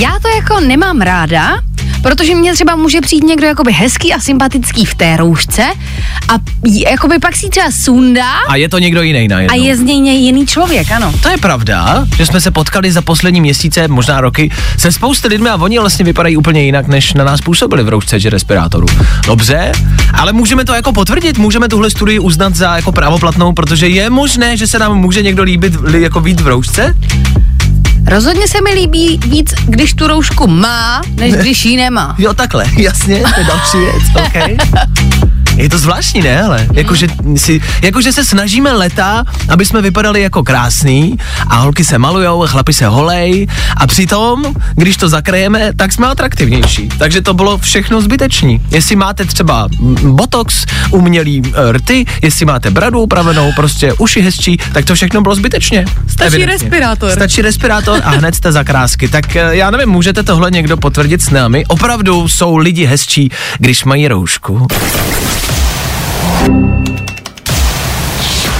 Já 0.00 0.18
to 0.22 0.28
jako 0.28 0.60
nemám 0.60 1.00
ráda, 1.00 1.58
protože 2.02 2.34
mě 2.34 2.52
třeba 2.52 2.76
může 2.76 3.00
přijít 3.00 3.24
někdo 3.24 3.46
jakoby 3.46 3.72
hezký 3.72 4.12
a 4.14 4.20
sympatický 4.20 4.84
v 4.84 4.94
té 4.94 5.16
roušce 5.16 5.62
a 6.28 6.32
jakoby 6.90 7.18
pak 7.18 7.36
si 7.36 7.48
třeba 7.48 7.70
sundá 7.70 8.30
A 8.48 8.56
je 8.56 8.68
to 8.68 8.78
někdo 8.78 9.02
jiný 9.02 9.24
a 9.24 9.28
najednou. 9.28 9.64
je 9.64 9.76
z 9.76 9.80
něj 9.80 10.00
ně- 10.00 10.12
jiný 10.14 10.46
člověk, 10.46 10.90
ano. 10.92 11.12
To 11.22 11.28
je 11.28 11.36
pravda, 11.38 12.06
že 12.16 12.26
jsme 12.26 12.40
se 12.40 12.50
potkali 12.50 12.92
za 12.92 13.02
poslední 13.02 13.40
měsíce, 13.40 13.88
možná 13.88 14.20
roky, 14.20 14.50
se 14.78 14.92
spousty 14.92 15.28
lidmi 15.28 15.48
a 15.48 15.54
oni 15.56 15.78
vlastně 15.78 16.04
vypadají 16.04 16.36
úplně 16.36 16.62
jinak, 16.62 16.86
než 16.88 17.14
na 17.14 17.24
nás 17.24 17.40
působili 17.40 17.82
v 17.82 17.88
roušce 17.88 18.20
či 18.20 18.30
respirátoru. 18.30 18.86
Dobře, 19.26 19.72
ale 20.14 20.32
můžeme 20.32 20.64
to 20.64 20.74
jako 20.74 20.92
potvrdit, 20.92 21.38
můžeme 21.38 21.68
tuhle 21.68 21.90
studii 21.90 22.18
uznat 22.18 22.54
za 22.54 22.76
jako 22.76 22.92
právoplatnou, 22.92 23.52
protože 23.52 23.88
je 23.88 24.10
možné, 24.10 24.56
že 24.56 24.66
se 24.66 24.78
nám 24.78 24.98
může 24.98 25.22
někdo 25.22 25.42
líbit 25.42 25.74
jako 25.98 26.20
víc 26.20 26.40
v 26.42 26.46
roušce? 26.46 26.94
Rozhodně 28.06 28.48
se 28.48 28.58
mi 28.60 28.70
líbí 28.74 29.20
víc, 29.28 29.54
když 29.66 29.94
tu 29.94 30.06
roušku 30.06 30.46
má, 30.46 31.02
než 31.16 31.34
když 31.34 31.64
ji 31.64 31.76
nemá. 31.76 32.14
Jo, 32.18 32.34
takhle, 32.34 32.64
jasně, 32.78 33.20
to 33.34 33.40
je 33.40 33.46
další 33.46 33.78
věc, 33.78 34.02
OK. 34.26 34.34
Je 35.56 35.68
to 35.68 35.78
zvláštní, 35.78 36.22
ne, 36.22 36.42
ale 36.42 36.66
jakože, 36.72 37.06
si, 37.36 37.60
jakože 37.82 38.12
se 38.12 38.24
snažíme 38.24 38.72
leta, 38.72 39.24
aby 39.48 39.66
jsme 39.66 39.82
vypadali 39.82 40.22
jako 40.22 40.42
krásný 40.42 41.16
a 41.46 41.56
holky 41.56 41.84
se 41.84 41.98
malujou, 41.98 42.46
chlapi 42.46 42.72
se 42.72 42.86
holej 42.86 43.46
a 43.76 43.86
přitom, 43.86 44.44
když 44.74 44.96
to 44.96 45.08
zakrejeme, 45.08 45.72
tak 45.76 45.92
jsme 45.92 46.06
atraktivnější. 46.06 46.88
Takže 46.98 47.20
to 47.20 47.34
bylo 47.34 47.58
všechno 47.58 48.00
zbytečný. 48.00 48.60
Jestli 48.70 48.96
máte 48.96 49.24
třeba 49.24 49.68
botox, 50.02 50.66
umělý 50.90 51.42
e, 51.54 51.72
rty, 51.72 52.04
jestli 52.22 52.46
máte 52.46 52.70
bradu 52.70 53.00
upravenou, 53.00 53.52
prostě 53.52 53.92
uši 53.92 54.20
hezčí, 54.20 54.56
tak 54.72 54.84
to 54.84 54.94
všechno 54.94 55.20
bylo 55.20 55.34
zbytečně. 55.34 55.84
Stačí 56.08 56.44
respirátor. 56.44 57.10
Stačí 57.10 57.42
respirátor 57.42 58.00
a 58.04 58.10
hned 58.10 58.34
jste 58.34 58.52
za 58.52 58.64
krásky. 58.64 59.08
Tak 59.08 59.36
e, 59.36 59.56
já 59.56 59.70
nevím, 59.70 59.88
můžete 59.88 60.22
tohle 60.22 60.50
někdo 60.50 60.76
potvrdit 60.76 61.22
s 61.22 61.30
námi? 61.30 61.64
Opravdu 61.68 62.28
jsou 62.28 62.56
lidi 62.56 62.86
hezčí, 62.86 63.30
když 63.58 63.84
mají 63.84 64.08
roušku. 64.08 64.66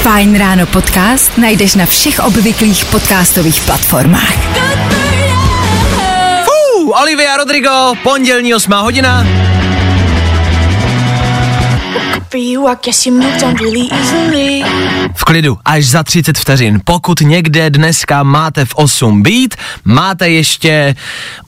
Fajn 0.05 0.37
ráno 0.37 0.67
podcast 0.69 1.33
najdeš 1.41 1.75
na 1.81 1.87
všech 1.89 2.21
obvyklých 2.21 2.85
podcastových 2.93 3.61
platformách. 3.65 4.37
Uh, 6.45 6.93
Olivia 7.03 7.37
Rodrigo, 7.37 7.97
pondělní 8.03 8.55
8 8.55 8.73
hodina. 8.73 9.44
V 15.15 15.25
klidu, 15.25 15.59
až 15.65 15.87
za 15.87 16.03
30 16.03 16.39
vteřin. 16.39 16.81
Pokud 16.85 17.21
někde 17.21 17.71
dneska 17.71 18.23
máte 18.23 18.65
v 18.65 18.75
8 18.75 19.23
být, 19.23 19.55
máte 19.85 20.29
ještě 20.29 20.95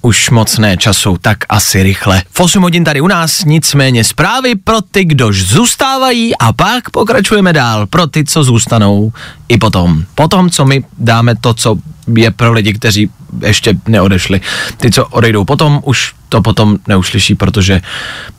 už 0.03 0.31
moc 0.31 0.59
ne 0.59 0.77
času, 0.77 1.19
tak 1.21 1.39
asi 1.49 1.83
rychle. 1.83 2.23
V 2.31 2.41
8 2.41 2.63
hodin 2.63 2.85
tady 2.85 3.01
u 3.01 3.07
nás, 3.07 3.45
nicméně 3.45 4.05
zprávy 4.05 4.55
pro 4.55 4.81
ty, 4.81 5.05
kdož 5.05 5.43
zůstávají 5.43 6.39
a 6.39 6.53
pak 6.53 6.91
pokračujeme 6.91 7.53
dál 7.53 7.87
pro 7.87 8.07
ty, 8.07 8.25
co 8.25 8.45
zůstanou 8.45 9.13
i 9.49 9.59
potom. 9.59 10.05
Potom, 10.15 10.51
co 10.51 10.65
my 10.65 10.85
dáme 10.99 11.35
to, 11.37 11.55
co 11.55 11.77
je 12.17 12.31
pro 12.31 12.53
lidi, 12.53 12.75
kteří 12.75 13.11
ještě 13.47 13.75
neodešli. 13.87 14.41
Ty, 14.77 14.91
co 14.91 15.07
odejdou 15.07 15.45
potom, 15.45 15.81
už 15.85 16.15
to 16.29 16.43
potom 16.43 16.79
neuslyší, 16.89 17.35
protože 17.35 17.81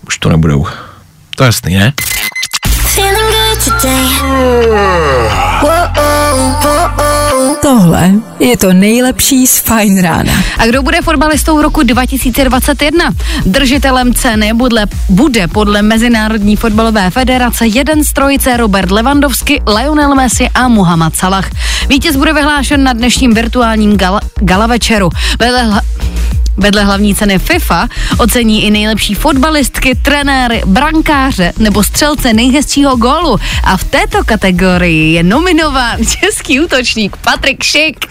už 0.08 0.18
to 0.18 0.30
nebudou. 0.30 0.68
To 1.36 1.44
je 1.44 1.46
jasný, 1.46 1.76
ne? 1.76 1.94
Tohle 7.62 8.12
je 8.40 8.58
to 8.58 8.74
nejlepší 8.74 9.48
z 9.48 9.60
Fajn 9.60 10.02
rána. 10.02 10.34
A 10.58 10.66
kdo 10.66 10.84
bude 10.84 11.02
fotbalistou 11.02 11.62
roku 11.62 11.84
2021? 11.84 13.12
Držitelem 13.46 14.14
ceny 14.14 14.54
bude, 14.54 14.84
bude 15.10 15.48
podle 15.48 15.82
Mezinárodní 15.82 16.56
fotbalové 16.56 17.10
federace 17.10 17.68
jeden 17.68 18.04
z 18.04 18.14
trojice 18.14 18.58
Robert 18.58 18.92
Lewandowski, 18.92 19.62
Lionel 19.76 20.16
Messi 20.16 20.50
a 20.50 20.68
Muhammad 20.68 21.16
Salah. 21.16 21.50
Vítěz 21.90 22.16
bude 22.16 22.34
vyhlášen 22.34 22.84
na 22.84 22.94
dnešním 22.94 23.34
virtuálním 23.34 23.98
gala, 23.98 24.22
gala 24.40 24.68
večeru. 24.68 25.10
Vedle, 25.40 25.82
vedle 26.58 26.84
hlavní 26.84 27.16
ceny 27.16 27.40
FIFA 27.40 27.88
ocení 28.18 28.66
i 28.66 28.72
nejlepší 28.72 29.14
fotbalistky, 29.14 29.96
trenéry, 29.96 30.62
brankáře 30.66 31.54
nebo 31.58 31.84
střelce 31.84 32.34
nejhezčího 32.34 32.96
gólu. 32.96 33.38
A 33.64 33.78
v 33.78 33.84
této 33.84 34.24
kategorii 34.24 35.14
je 35.14 35.24
nominován 35.24 35.98
český 36.20 36.60
útočník 36.60 37.18
Patrik 37.18 37.64
Šik. 37.64 38.06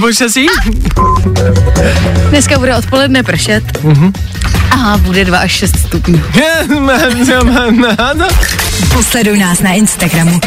Počasí? 0.00 0.46
Dneska 2.30 2.58
bude 2.58 2.76
odpoledne 2.76 3.22
pršet. 3.22 3.64
A 4.70 4.96
bude 4.98 5.24
2 5.24 5.38
až 5.38 5.52
6 5.52 5.78
stupňů. 5.78 6.22
Sleduj 9.02 9.38
nás 9.38 9.60
na 9.60 9.72
Instagramu. 9.72 10.40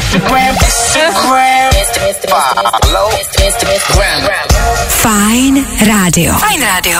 Fajn 4.87 5.65
rádio. 5.87 6.33
Fajn 6.33 6.61
rádio. 6.61 6.99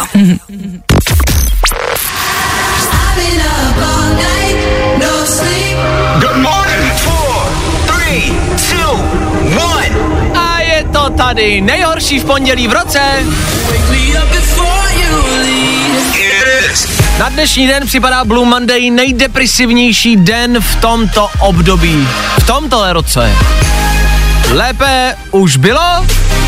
Good 6.20 6.38
morning. 6.38 6.92
Four, 6.98 7.46
three, 7.86 8.34
two, 8.70 8.92
one. 9.58 9.94
A 10.36 10.62
je 10.62 10.84
to 10.94 11.10
tady, 11.10 11.62
nejhorší 11.62 12.20
v 12.20 12.26
pondělí 12.26 12.68
v 12.68 12.74
roce. 12.74 13.00
Na 17.20 17.30
dnešní 17.30 17.68
den 17.68 17.88
připadá 17.88 18.26
Blue 18.26 18.46
Monday 18.46 18.90
nejdepresivnější 18.90 20.16
den 20.16 20.62
v 20.62 20.76
tomto 20.76 21.30
období. 21.40 22.08
V 22.40 22.46
tomto 22.46 22.94
roce. 22.94 23.32
Lépe 24.52 25.16
už 25.32 25.58
bylo, 25.58 26.06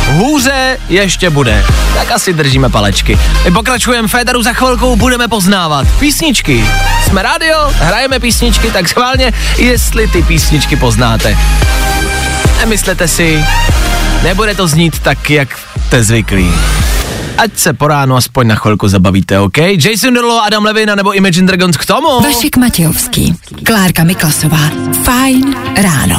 hůře 0.08 0.78
ještě 0.90 1.30
bude. 1.30 1.66
Tak 1.94 2.12
asi 2.12 2.34
držíme 2.34 2.70
palečky. 2.70 3.20
My 3.46 3.52
pokračujeme 3.52 4.08
Féteru 4.08 4.44
za 4.44 4.54
chvilkou, 4.54 4.96
budeme 4.96 5.28
poznávat 5.28 5.88
písničky. 6.00 6.66
Jsme 7.08 7.22
rádio, 7.22 7.58
hrajeme 7.74 8.20
písničky, 8.20 8.72
tak 8.72 8.90
schválně, 8.90 9.34
jestli 9.58 10.08
ty 10.08 10.24
písničky 10.24 10.76
poznáte. 10.76 11.38
Nemyslete 12.60 13.08
si, 13.08 13.46
nebude 14.24 14.56
to 14.56 14.68
znít 14.68 15.00
tak, 15.00 15.30
jak 15.30 15.60
jste 15.88 16.04
zvyklí. 16.04 16.54
Ať 17.42 17.52
se 17.58 17.74
po 17.74 17.88
ránu 17.88 18.16
aspoň 18.16 18.48
na 18.48 18.56
chvilku 18.56 18.88
zabavíte, 18.88 19.40
OK? 19.40 19.58
Jason 19.58 20.14
Derulo, 20.14 20.44
Adam 20.44 20.66
Levina 20.66 20.96
nebo 20.96 21.14
Imagine 21.14 21.48
Dragons 21.48 21.78
k 21.78 21.86
tomu? 21.86 22.22
Vašek 22.22 22.58
Matějovský, 22.58 23.36
Klárka 23.66 24.04
Miklasová. 24.04 24.70
Fajn 25.04 25.56
ráno. 25.76 26.18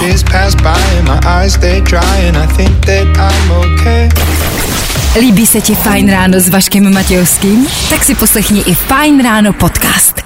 Líbí 5.21 5.47
se 5.47 5.61
ti 5.61 5.75
Fajn 5.75 6.11
ráno 6.11 6.41
s 6.41 6.49
Vaškem 6.49 6.95
Matějovským? 6.95 7.67
Tak 7.91 8.05
si 8.05 8.15
poslechni 8.15 8.61
i 8.61 8.75
Fajn 8.75 9.23
ráno 9.23 9.53
podcast. 9.53 10.23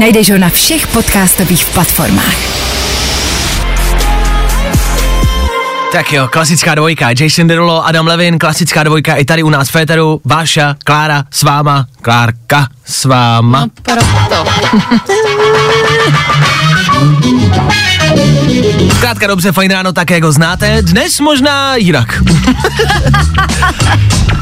Najdeš 0.00 0.30
ho 0.30 0.38
na 0.38 0.48
všech 0.48 0.86
podcastových 0.86 1.64
platformách. 1.64 2.57
Tak 5.92 6.12
jo, 6.12 6.28
klasická 6.28 6.74
dvojka, 6.74 7.08
Jason 7.20 7.46
Derulo, 7.46 7.86
Adam 7.86 8.06
Levin, 8.06 8.38
klasická 8.38 8.82
dvojka 8.82 9.14
i 9.14 9.24
tady 9.24 9.42
u 9.42 9.50
nás 9.50 9.68
v 9.68 9.72
Féteru, 9.72 10.20
Váša, 10.24 10.76
Klára 10.84 11.24
s 11.30 11.42
váma, 11.42 11.86
Klárka 12.02 12.66
s 12.84 13.04
váma. 13.04 13.66
Proto. 13.82 14.44
Zkrátka 18.96 19.26
dobře, 19.26 19.52
fajn 19.52 19.70
ráno, 19.70 19.92
tak 19.92 20.10
jak 20.10 20.22
ho 20.22 20.32
znáte, 20.32 20.82
dnes 20.82 21.20
možná 21.20 21.76
jinak. 21.76 22.22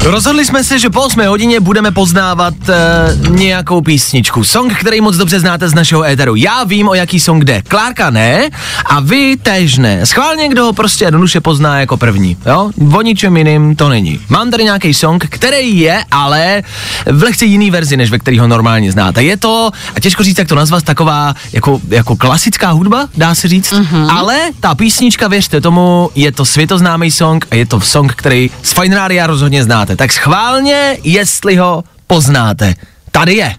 Rozhodli 0.03 0.45
jsme 0.45 0.63
se, 0.63 0.79
že 0.79 0.89
po 0.89 1.01
8 1.01 1.25
hodině 1.27 1.59
budeme 1.59 1.91
poznávat 1.91 2.53
uh, 2.69 3.29
nějakou 3.29 3.81
písničku. 3.81 4.43
Song, 4.43 4.73
který 4.73 5.01
moc 5.01 5.15
dobře 5.15 5.39
znáte 5.39 5.69
z 5.69 5.73
našeho 5.73 6.03
éteru. 6.03 6.35
Já 6.35 6.63
vím, 6.63 6.89
o 6.89 6.93
jaký 6.93 7.19
song 7.19 7.43
jde. 7.43 7.61
Klárka 7.67 8.09
ne 8.09 8.49
a 8.85 8.99
vy 8.99 9.37
též 9.37 9.77
ne. 9.77 10.05
Schválně, 10.05 10.49
kdo 10.49 10.65
ho 10.65 10.73
prostě 10.73 11.05
jednoduše 11.05 11.41
pozná 11.41 11.79
jako 11.79 11.97
první. 11.97 12.37
Jo? 12.45 12.71
O 12.93 13.01
ničem 13.01 13.37
jiným 13.37 13.75
to 13.75 13.89
není. 13.89 14.19
Mám 14.29 14.51
tady 14.51 14.63
nějaký 14.63 14.93
song, 14.93 15.25
který 15.29 15.79
je 15.79 16.03
ale 16.11 16.63
v 17.05 17.23
lehce 17.23 17.45
jiný 17.45 17.71
verzi, 17.71 17.97
než 17.97 18.11
ve 18.11 18.19
který 18.19 18.39
ho 18.39 18.47
normálně 18.47 18.91
znáte. 18.91 19.23
Je 19.23 19.37
to, 19.37 19.71
a 19.95 19.99
těžko 19.99 20.23
říct, 20.23 20.37
jak 20.37 20.47
to 20.47 20.55
nazvat, 20.55 20.83
taková 20.97 21.35
jako, 21.53 21.79
jako 21.89 22.15
klasická 22.15 22.71
hudba, 22.71 23.09
dá 23.17 23.35
se 23.35 23.47
říct, 23.47 23.73
mm-hmm. 23.73 24.17
ale 24.17 24.39
ta 24.59 24.75
písnička, 24.75 25.27
věřte 25.27 25.61
tomu, 25.61 26.09
je 26.15 26.31
to 26.31 26.45
světoznámý 26.45 27.11
song 27.11 27.45
a 27.51 27.55
je 27.55 27.65
to 27.65 27.81
song, 27.81 28.13
který 28.15 28.49
z 28.63 28.73
Fine 28.73 28.95
Rádia 28.95 29.27
rozhodně 29.27 29.63
znáte. 29.63 29.95
Tak 29.95 30.11
schválně, 30.11 30.97
jestli 31.03 31.55
ho 31.55 31.83
poznáte. 32.07 32.75
Tady 33.11 33.35
je. 33.35 33.55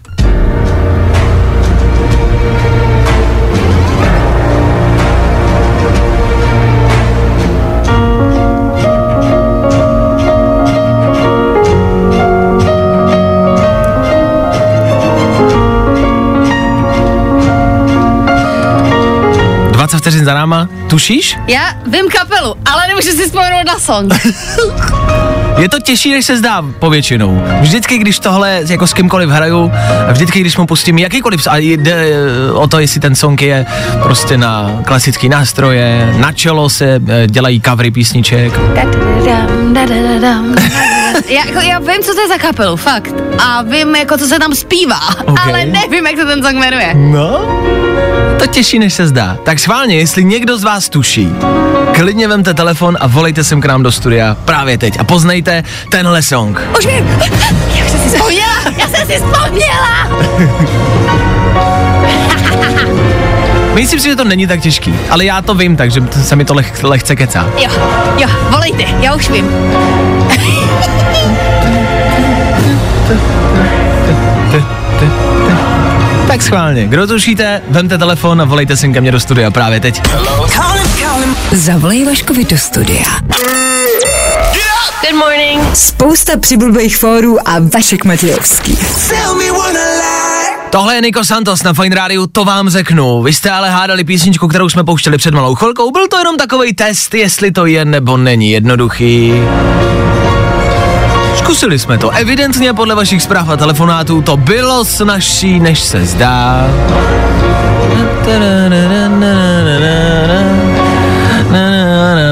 Za 20.29 20.35
náma, 20.35 20.69
tušíš? 20.89 21.37
Já 21.47 21.73
vím 21.87 22.05
kapelu, 22.09 22.55
ale 22.65 22.87
nemůžu 22.87 23.11
si 23.11 23.25
vzpomenout 23.25 23.65
na 23.67 23.79
song. 23.79 24.13
Je 25.57 25.69
to 25.69 25.79
těžší, 25.79 26.11
než 26.11 26.25
se 26.25 26.37
zdá 26.37 26.61
povětšinou. 26.79 27.43
Vždycky, 27.61 27.97
když 27.97 28.19
tohle 28.19 28.61
jako 28.69 28.87
s 28.87 28.93
kýmkoliv 28.93 29.29
hraju, 29.29 29.71
a 30.07 30.11
vždycky, 30.11 30.41
když 30.41 30.57
mu 30.57 30.65
pustím 30.65 30.97
jakýkoliv, 30.97 31.47
a 31.47 31.57
jde 31.57 31.93
eh, 31.93 32.51
o 32.51 32.67
to, 32.67 32.79
jestli 32.79 32.99
ten 33.01 33.15
song 33.15 33.41
je 33.41 33.65
prostě 34.03 34.37
na 34.37 34.81
klasický 34.85 35.29
nástroje, 35.29 36.13
na 36.17 36.31
čelo 36.31 36.69
se 36.69 37.01
eh, 37.07 37.27
dělají 37.27 37.61
covery 37.61 37.91
písniček. 37.91 38.59
Já, 41.27 41.45
jako, 41.45 41.59
já 41.59 41.79
vím, 41.79 42.03
co 42.03 42.13
to 42.13 42.21
je 42.21 42.27
za 42.27 42.37
kapelu, 42.37 42.75
fakt. 42.77 43.13
A 43.39 43.61
vím, 43.61 43.95
jako, 43.95 44.17
co 44.17 44.25
se 44.27 44.39
tam 44.39 44.55
zpívá, 44.55 44.99
Ok. 45.25 45.39
ale 45.47 45.65
nevím, 45.65 46.07
jak 46.07 46.17
se 46.17 46.25
ten 46.25 46.43
song 46.43 46.55
jmenuje. 46.55 46.91
No, 46.95 47.39
to 48.39 48.47
těžší, 48.47 48.79
než 48.79 48.93
se 48.93 49.07
zdá. 49.07 49.37
Tak 49.43 49.59
schválně, 49.59 49.95
jestli 49.97 50.23
někdo 50.23 50.57
z 50.57 50.63
vás 50.63 50.89
tuší, 50.89 51.29
klidně 51.93 52.27
vemte 52.27 52.53
telefon 52.53 52.97
a 52.99 53.07
volejte 53.07 53.43
sem 53.43 53.61
k 53.61 53.65
nám 53.65 53.83
do 53.83 53.91
studia 53.91 54.37
právě 54.45 54.77
teď 54.77 54.99
a 54.99 55.03
poznejte 55.03 55.63
tenhle 55.91 56.21
song. 56.21 56.61
Už 56.79 56.85
vím, 56.85 57.07
jak 57.75 57.89
jsem 57.89 57.99
si 57.99 58.09
vzpomněla, 58.09 58.55
já 58.77 58.87
jsem 58.87 59.07
si 59.07 59.13
vzpomněla. 59.13 60.09
Myslím 63.73 63.99
si, 63.99 64.09
že 64.09 64.15
to 64.15 64.23
není 64.23 64.47
tak 64.47 64.59
těžký, 64.61 64.95
ale 65.09 65.25
já 65.25 65.41
to 65.41 65.55
vím, 65.55 65.75
takže 65.77 66.01
se 66.23 66.35
mi 66.35 66.45
to 66.45 66.53
leh, 66.53 66.83
lehce 66.83 67.15
kecá. 67.15 67.47
Jo, 67.57 67.69
jo, 68.17 68.27
volejte, 68.49 68.83
já 69.01 69.15
už 69.15 69.29
vím. 69.29 69.49
Tak 76.39 76.45
schválně, 76.45 76.87
kdo 76.87 77.07
tušíte, 77.07 77.61
vemte 77.67 77.97
telefon 77.97 78.41
a 78.41 78.45
volejte 78.45 78.77
sem 78.77 78.93
ke 78.93 79.01
mně 79.01 79.11
do 79.11 79.19
studia 79.19 79.51
právě 79.51 79.79
teď. 79.79 80.01
Zavolej 81.51 82.05
Vaškovi 82.05 82.45
do 82.45 82.57
studia. 82.57 83.05
Good 85.01 85.19
morning. 85.19 85.75
Spousta 85.75 86.37
přibulbých 86.37 86.97
fórů 86.97 87.49
a 87.49 87.55
Vašek 87.73 88.05
Matějovský. 88.05 88.77
Tohle 90.69 90.95
je 90.95 91.01
Nico 91.01 91.25
Santos 91.25 91.63
na 91.63 91.73
Fine 91.73 91.95
Radio, 91.95 92.27
to 92.27 92.45
vám 92.45 92.69
řeknu. 92.69 93.23
Vy 93.23 93.33
jste 93.33 93.51
ale 93.51 93.69
hádali 93.69 94.03
písničku, 94.03 94.47
kterou 94.47 94.69
jsme 94.69 94.83
pouštěli 94.83 95.17
před 95.17 95.33
malou 95.33 95.55
chvilkou. 95.55 95.91
Byl 95.91 96.07
to 96.07 96.17
jenom 96.17 96.37
takový 96.37 96.73
test, 96.73 97.13
jestli 97.13 97.51
to 97.51 97.65
je 97.65 97.85
nebo 97.85 98.17
není 98.17 98.51
jednoduchý. 98.51 99.33
Zkusili 101.39 101.79
jsme 101.79 101.97
to. 101.97 102.09
Evidentně 102.09 102.73
podle 102.73 102.95
vašich 102.95 103.21
zpráv 103.21 103.49
a 103.49 103.57
telefonátů 103.57 104.21
to 104.21 104.37
bylo 104.37 104.85
snažší, 104.85 105.59
než 105.59 105.79
se 105.79 106.05
zdá. 106.05 106.67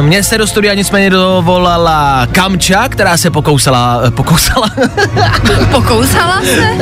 Mně 0.02 0.24
se 0.24 0.38
do 0.38 0.48
studia 0.48 0.74
nicméně 0.74 1.10
dovolala 1.10 2.28
Kamča, 2.32 2.90
která 2.90 3.18
se 3.18 3.32
pokousala, 3.32 4.02
pokousala, 4.16 4.70
Pokousala 5.72 6.42
se? 6.42 6.78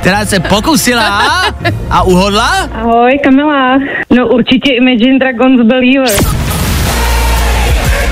která 0.00 0.24
se 0.26 0.40
pokusila 0.40 1.22
a 1.90 2.02
uhodla. 2.02 2.50
Ahoj, 2.74 3.18
Kamila. 3.24 3.78
No 4.16 4.26
určitě 4.26 4.72
Imagine 4.74 5.18
Dragons 5.18 5.66
Believer. 5.68 6.10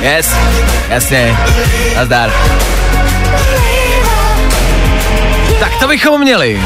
Yes, 0.03 0.37
jasně, 0.91 1.37
nazdar. 1.97 2.31
Tak 5.61 5.73
to 5.81 5.89
bychom 5.89 6.21
měli. 6.21 6.61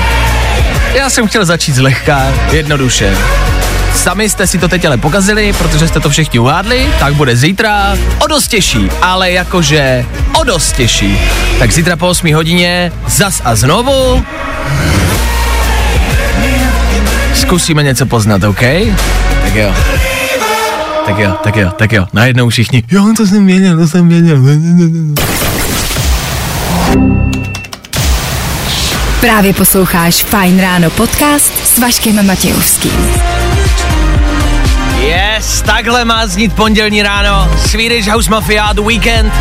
Já 0.95 1.11
jsem 1.11 1.29
chtěl 1.29 1.45
začít 1.45 1.75
zlehka, 1.75 2.33
jednoduše. 2.51 3.17
Sami 3.95 4.29
jste 4.29 4.47
si 4.47 4.59
to 4.59 4.69
teď 4.69 4.85
ale 4.85 4.97
pokazili, 4.97 5.53
protože 5.53 5.89
jste 5.89 6.01
to 6.01 6.11
všichni 6.11 6.39
uhádli, 6.39 6.89
tak 6.99 7.15
bude 7.15 7.37
zítra 7.37 7.97
o 8.19 8.27
dost 8.27 8.49
těžší, 8.49 8.91
ale 9.03 9.31
jakože 9.31 10.07
o 10.41 10.45
dost 10.45 10.73
těžší. 10.73 11.21
Tak 11.59 11.73
zítra 11.73 11.97
po 11.97 12.09
8 12.09 12.35
hodině 12.35 12.93
zas 13.07 13.43
a 13.45 13.55
znovu 13.55 14.25
zkusíme 17.35 17.83
něco 17.83 18.07
poznat, 18.07 18.45
OK? 18.45 18.61
Tak 19.43 19.55
jo. 19.55 19.75
Tak 21.07 21.19
jo, 21.19 21.33
tak 21.43 21.57
jo, 21.57 21.71
tak 21.77 21.93
jo. 21.93 22.07
Najednou 22.13 22.49
všichni, 22.49 22.83
jo, 22.91 23.13
to 23.17 23.27
jsem 23.27 23.47
věděl, 23.47 23.79
to 23.79 23.89
jsem 23.89 24.09
věděl. 24.09 24.39
Právě 29.21 29.55
posloucháš 29.55 30.23
Fajn 30.23 30.61
ráno 30.61 30.91
podcast 30.91 31.67
s 31.67 31.79
Vaškem 31.79 32.27
Matějovským. 32.27 33.13
Yes, 35.01 35.63
takhle 35.63 36.05
má 36.05 36.27
znít 36.27 36.53
pondělní 36.55 37.03
ráno. 37.03 37.51
Swedish 37.67 38.09
House 38.09 38.31
Mafia 38.31 38.73
The 38.73 38.81
Weekend. 38.81 39.33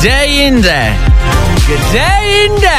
Kde 0.00 0.26
jinde? 0.26 0.96
Kde 1.66 2.08
jinde? 2.24 2.78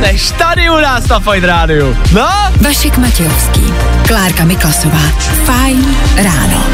Než 0.00 0.30
tady 0.30 0.70
u 0.70 0.76
nás 0.76 1.08
na 1.08 1.20
Fajn 1.20 1.44
rádiu. 1.44 1.96
No? 2.12 2.28
Vašek 2.60 2.98
Matějovský, 2.98 3.74
Klárka 4.08 4.44
Miklasová. 4.44 5.02
Fajn 5.44 5.96
ráno. 6.16 6.64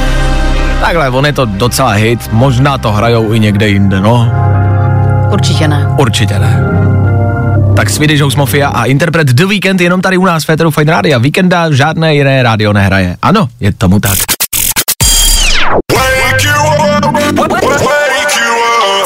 Takhle, 0.81 1.11
on 1.11 1.27
je 1.27 1.33
to 1.33 1.44
docela 1.44 1.90
hit. 1.90 2.29
Možná 2.33 2.79
to 2.79 2.92
hrajou 2.92 3.33
i 3.33 3.40
někde 3.40 3.68
jinde, 3.68 4.01
no. 4.01 4.33
Určitě 5.33 5.68
ne. 5.68 5.87
Určitě 5.99 6.38
ne. 6.38 6.63
Tak 7.77 7.91
Swedish 7.91 8.23
House 8.23 8.39
Mafia 8.39 8.69
a 8.69 8.85
interpret 8.85 9.29
The 9.33 9.47
Weekend 9.47 9.81
jenom 9.81 10.01
tady 10.01 10.17
u 10.17 10.25
nás 10.25 10.43
v 10.43 10.47
Féteru 10.47 10.71
Fine 10.71 10.93
Radio. 10.93 11.21
Víkenda 11.21 11.73
žádné 11.73 12.15
jiné 12.15 12.43
rádio 12.43 12.73
nehraje. 12.73 13.17
Ano, 13.23 13.49
je 13.61 13.73
tomu 13.73 14.01
tak. 14.01 14.19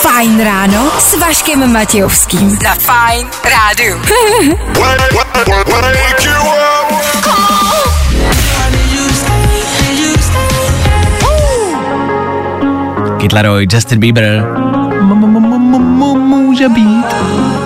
Fajn 0.01 0.45
ráno 0.45 0.91
s 0.99 1.19
Vaškem 1.19 1.73
Matějovským. 1.73 2.59
Na 2.65 2.75
Fajn 2.75 3.27
rádiu. 3.45 4.01
Kid 13.19 13.33
Laroi, 13.33 13.67
Justin 13.73 14.01
Bieber. 14.01 14.47
Může 16.17 16.69
být. 16.69 17.58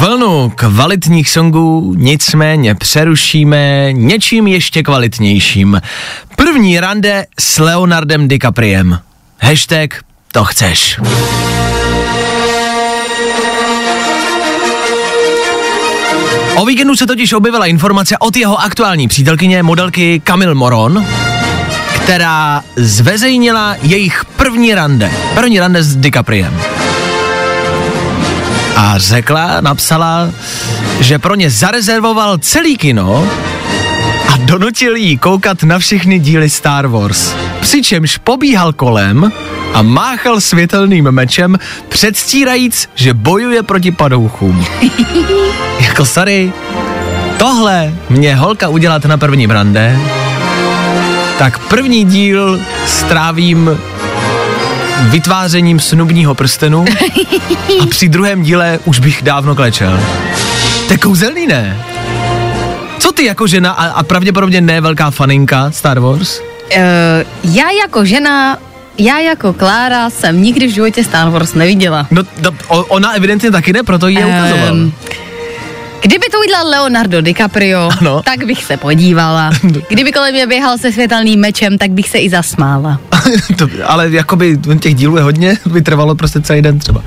Vlnu 0.00 0.52
kvalitních 0.54 1.30
songů 1.30 1.94
nicméně 1.96 2.74
přerušíme 2.74 3.88
něčím 3.92 4.46
ještě 4.46 4.82
kvalitnějším. 4.82 5.80
První 6.36 6.80
rande 6.80 7.26
s 7.40 7.58
Leonardem 7.58 8.28
DiCapriem. 8.28 8.98
Hashtag 9.40 10.04
to 10.32 10.44
chceš. 10.44 11.00
O 16.56 16.64
víkendu 16.64 16.96
se 16.96 17.06
totiž 17.06 17.32
objevila 17.32 17.66
informace 17.66 18.18
od 18.18 18.36
jeho 18.36 18.60
aktuální 18.60 19.08
přítelkyně, 19.08 19.62
modelky 19.62 20.22
Camille 20.24 20.54
Moron, 20.54 21.06
která 22.02 22.62
zveřejnila 22.76 23.76
jejich 23.82 24.24
první 24.24 24.74
rande. 24.74 25.10
První 25.34 25.60
rande 25.60 25.82
s 25.82 25.96
DiCapriem. 25.96 26.60
A 28.76 28.98
řekla, 28.98 29.60
napsala, 29.60 30.30
že 31.00 31.18
pro 31.18 31.34
ně 31.34 31.50
zarezervoval 31.50 32.38
celý 32.38 32.76
kino 32.76 33.28
a 34.28 34.36
donutil 34.36 34.96
jí 34.96 35.18
koukat 35.18 35.62
na 35.62 35.78
všechny 35.78 36.18
díly 36.18 36.50
Star 36.50 36.86
Wars. 36.86 37.34
Přičemž 37.60 38.18
pobíhal 38.18 38.72
kolem 38.72 39.32
a 39.74 39.82
máchal 39.82 40.40
světelným 40.40 41.04
mečem, 41.04 41.58
předstírajíc, 41.88 42.88
že 42.94 43.14
bojuje 43.14 43.62
proti 43.62 43.90
padouchům. 43.90 44.66
jako 45.80 46.06
sorry, 46.06 46.52
tohle 47.38 47.94
mě 48.08 48.34
holka 48.34 48.68
udělat 48.68 49.04
na 49.04 49.16
první 49.18 49.46
brande, 49.46 49.98
tak 51.40 51.58
první 51.58 52.04
díl 52.04 52.60
strávím 52.86 53.78
vytvářením 55.00 55.80
snubního 55.80 56.34
prstenu 56.34 56.84
a 57.82 57.86
při 57.86 58.08
druhém 58.08 58.42
díle 58.42 58.78
už 58.84 58.98
bych 58.98 59.22
dávno 59.22 59.54
klečel. 59.54 60.00
To 60.86 60.92
je 60.92 60.98
kouzelný, 60.98 61.46
ne? 61.46 61.84
Co 62.98 63.12
ty 63.12 63.24
jako 63.24 63.46
žena 63.46 63.72
a, 63.72 63.86
a 63.86 64.02
pravděpodobně 64.02 64.60
ne 64.60 64.80
velká 64.80 65.10
faninka 65.10 65.70
Star 65.70 65.98
Wars? 65.98 66.40
Uh, 66.40 66.44
já 67.54 67.70
jako 67.70 68.04
žena, 68.04 68.58
já 68.98 69.18
jako 69.18 69.52
Klára 69.52 70.10
jsem 70.10 70.42
nikdy 70.42 70.66
v 70.66 70.70
životě 70.70 71.04
Star 71.04 71.30
Wars 71.30 71.54
neviděla. 71.54 72.06
No, 72.10 72.22
no 72.42 72.50
ona 72.84 73.12
evidentně 73.12 73.50
taky 73.50 73.72
ne, 73.72 73.82
proto 73.82 74.08
jí 74.08 74.14
je 74.16 74.26
ukazoval. 74.26 74.68
Ehm, 74.68 74.92
Kdyby 76.00 76.26
to 76.32 76.38
udělal 76.40 76.68
Leonardo 76.68 77.20
DiCaprio, 77.20 77.90
Ano. 78.00 78.22
tak 78.22 78.44
bych 78.46 78.64
se 78.64 78.76
podívala. 78.76 79.50
Kdyby 79.88 80.12
kolem 80.12 80.34
mě 80.34 80.46
běhal 80.46 80.78
se 80.78 80.92
světelným 80.92 81.40
mečem, 81.40 81.78
tak 81.78 81.90
bych 81.90 82.08
se 82.08 82.18
i 82.18 82.30
zasmála. 82.30 83.00
to, 83.58 83.68
ale 83.86 84.10
jakoby 84.10 84.58
těch 84.80 84.94
dílů 84.94 85.16
je 85.16 85.22
hodně, 85.22 85.58
by 85.66 85.82
trvalo 85.82 86.14
prostě 86.14 86.40
celý 86.40 86.62
den 86.62 86.78
třeba. 86.78 87.02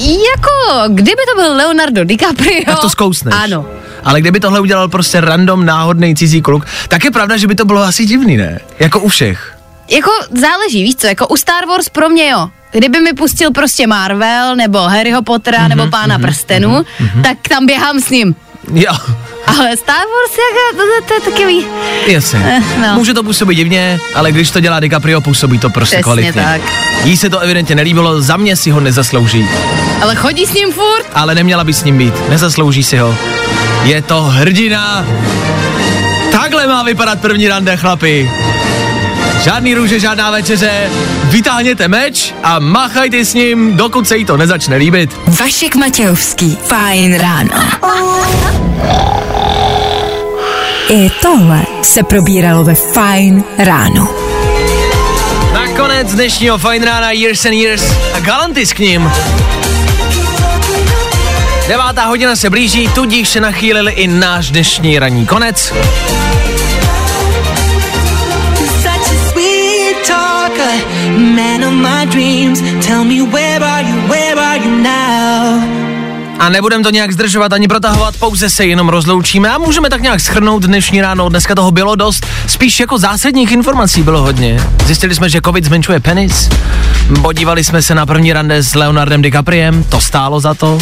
Jako, 0.00 0.88
kdyby 0.88 1.22
to 1.34 1.42
byl 1.42 1.56
Leonardo 1.56 2.04
DiCaprio... 2.04 2.64
Tak 2.66 2.78
to 2.80 2.90
zkousneš. 2.90 3.34
Ano. 3.38 3.66
Ale 4.04 4.20
kdyby 4.20 4.40
tohle 4.40 4.60
udělal 4.60 4.88
prostě 4.88 5.20
random, 5.20 5.66
náhodný 5.66 6.14
cizí 6.16 6.42
kluk, 6.42 6.66
tak 6.88 7.04
je 7.04 7.10
pravda, 7.10 7.36
že 7.36 7.46
by 7.46 7.54
to 7.54 7.64
bylo 7.64 7.82
asi 7.82 8.04
divný, 8.06 8.36
ne? 8.36 8.58
Jako 8.78 9.00
u 9.00 9.08
všech. 9.08 9.52
Jako 9.90 10.10
záleží, 10.40 10.82
víš 10.82 10.96
co, 10.96 11.06
jako 11.06 11.26
u 11.28 11.36
Star 11.36 11.66
Wars 11.66 11.88
pro 11.88 12.08
mě 12.08 12.28
jo. 12.28 12.48
Kdyby 12.76 13.00
mi 13.00 13.12
pustil 13.12 13.50
prostě 13.50 13.86
Marvel, 13.86 14.56
nebo 14.56 14.78
Harryho 14.78 15.22
Pottera, 15.22 15.58
Mhm, 15.58 15.68
nebo 15.68 15.86
Pána 15.86 16.18
prstenů, 16.18 16.84
tak 17.22 17.36
tam 17.48 17.66
běhám 17.66 18.00
s 18.00 18.10
ním. 18.10 18.34
Jo, 18.74 18.92
Ale 19.46 19.76
Star 19.76 19.96
Wars, 19.96 20.32
jako, 20.38 20.76
to, 20.76 20.82
to, 20.82 21.06
to 21.08 21.14
je 21.14 21.20
takový... 21.20 21.66
jasně. 22.06 22.40
Eh, 22.44 22.80
no. 22.80 22.94
Může 22.94 23.14
to 23.14 23.22
působit 23.22 23.54
divně, 23.54 23.98
ale 24.14 24.32
když 24.32 24.50
to 24.50 24.60
dělá 24.60 24.80
DiCaprio, 24.80 25.20
působí 25.20 25.58
to 25.58 25.70
prostě 25.70 25.96
Přesně 25.96 26.02
kvalitně. 26.02 26.32
tak. 26.32 26.60
Jí 27.04 27.16
se 27.16 27.30
to 27.30 27.38
evidentně 27.38 27.74
nelíbilo, 27.74 28.22
za 28.22 28.36
mě 28.36 28.56
si 28.56 28.70
ho 28.70 28.80
nezaslouží. 28.80 29.48
Ale 30.02 30.14
chodí 30.14 30.46
s 30.46 30.54
ním 30.54 30.72
furt? 30.72 31.06
Ale 31.14 31.34
neměla 31.34 31.64
by 31.64 31.72
s 31.74 31.84
ním 31.84 31.98
být, 31.98 32.28
nezaslouží 32.28 32.82
si 32.82 32.98
ho. 32.98 33.16
Je 33.84 34.02
to 34.02 34.22
hrdina. 34.22 35.06
Takhle 36.32 36.66
má 36.66 36.82
vypadat 36.82 37.20
první 37.20 37.48
rande, 37.48 37.76
chlapi. 37.76 38.30
Žádný 39.40 39.74
růže, 39.74 40.00
žádná 40.00 40.30
večeře. 40.30 40.90
Vytáhněte 41.24 41.88
meč 41.88 42.34
a 42.42 42.58
machajte 42.58 43.24
s 43.24 43.34
ním, 43.34 43.76
dokud 43.76 44.08
se 44.08 44.16
jí 44.16 44.24
to 44.24 44.36
nezačne 44.36 44.76
líbit. 44.76 45.16
Vašek 45.26 45.74
Matějovský. 45.74 46.58
Fajn 46.64 47.18
ráno. 47.18 47.50
I 50.88 51.10
tohle 51.22 51.62
se 51.82 52.02
probíralo 52.02 52.64
ve 52.64 52.74
Fajn 52.74 53.44
ráno. 53.58 54.08
Nakonec 55.54 56.14
dnešního 56.14 56.58
Fine 56.58 56.86
Rána 56.86 57.10
Years 57.10 57.44
and 57.44 57.52
Years 57.52 57.92
a 58.14 58.20
Galantis 58.20 58.72
k 58.72 58.78
ním. 58.78 59.10
Devátá 61.68 62.04
hodina 62.04 62.36
se 62.36 62.50
blíží, 62.50 62.88
tudíž 62.88 63.28
se 63.28 63.40
nachýlili 63.40 63.92
i 63.92 64.06
náš 64.06 64.50
dnešní 64.50 64.98
ranní 64.98 65.26
konec. 65.26 65.72
A 76.38 76.48
nebudem 76.48 76.82
to 76.82 76.90
nějak 76.90 77.12
zdržovat 77.12 77.52
ani 77.52 77.68
protahovat, 77.68 78.16
pouze 78.16 78.50
se 78.50 78.66
jenom 78.66 78.88
rozloučíme 78.88 79.50
a 79.50 79.58
můžeme 79.58 79.90
tak 79.90 80.02
nějak 80.02 80.20
schrnout 80.20 80.62
dnešní 80.62 81.00
ráno. 81.00 81.28
Dneska 81.28 81.54
toho 81.54 81.70
bylo 81.70 81.96
dost, 81.96 82.26
spíš 82.46 82.80
jako 82.80 82.98
zásadních 82.98 83.52
informací 83.52 84.02
bylo 84.02 84.22
hodně. 84.22 84.60
Zjistili 84.84 85.14
jsme, 85.14 85.28
že 85.28 85.40
covid 85.44 85.64
zmenšuje 85.64 86.00
penis, 86.00 86.48
podívali 87.22 87.64
jsme 87.64 87.82
se 87.82 87.94
na 87.94 88.06
první 88.06 88.32
rande 88.32 88.62
s 88.62 88.74
Leonardem 88.74 89.22
DiCapriem, 89.22 89.84
to 89.84 90.00
stálo 90.00 90.40
za 90.40 90.54
to. 90.54 90.78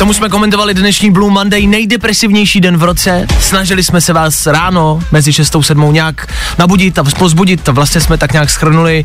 Tomu 0.00 0.12
jsme 0.12 0.28
komentovali 0.28 0.74
dnešní 0.74 1.10
Blue 1.10 1.30
Monday, 1.30 1.66
nejdepresivnější 1.66 2.60
den 2.60 2.76
v 2.76 2.82
roce. 2.82 3.26
Snažili 3.40 3.82
jsme 3.82 4.00
se 4.00 4.12
vás 4.12 4.46
ráno 4.46 5.00
mezi 5.12 5.32
6 5.32 5.56
a 5.56 5.62
7 5.62 5.92
nějak 5.92 6.26
nabudit 6.58 6.98
a 6.98 7.04
pozbudit. 7.04 7.68
Vlastně 7.68 8.00
jsme 8.00 8.18
tak 8.18 8.32
nějak 8.32 8.50
schrnuli, 8.50 9.04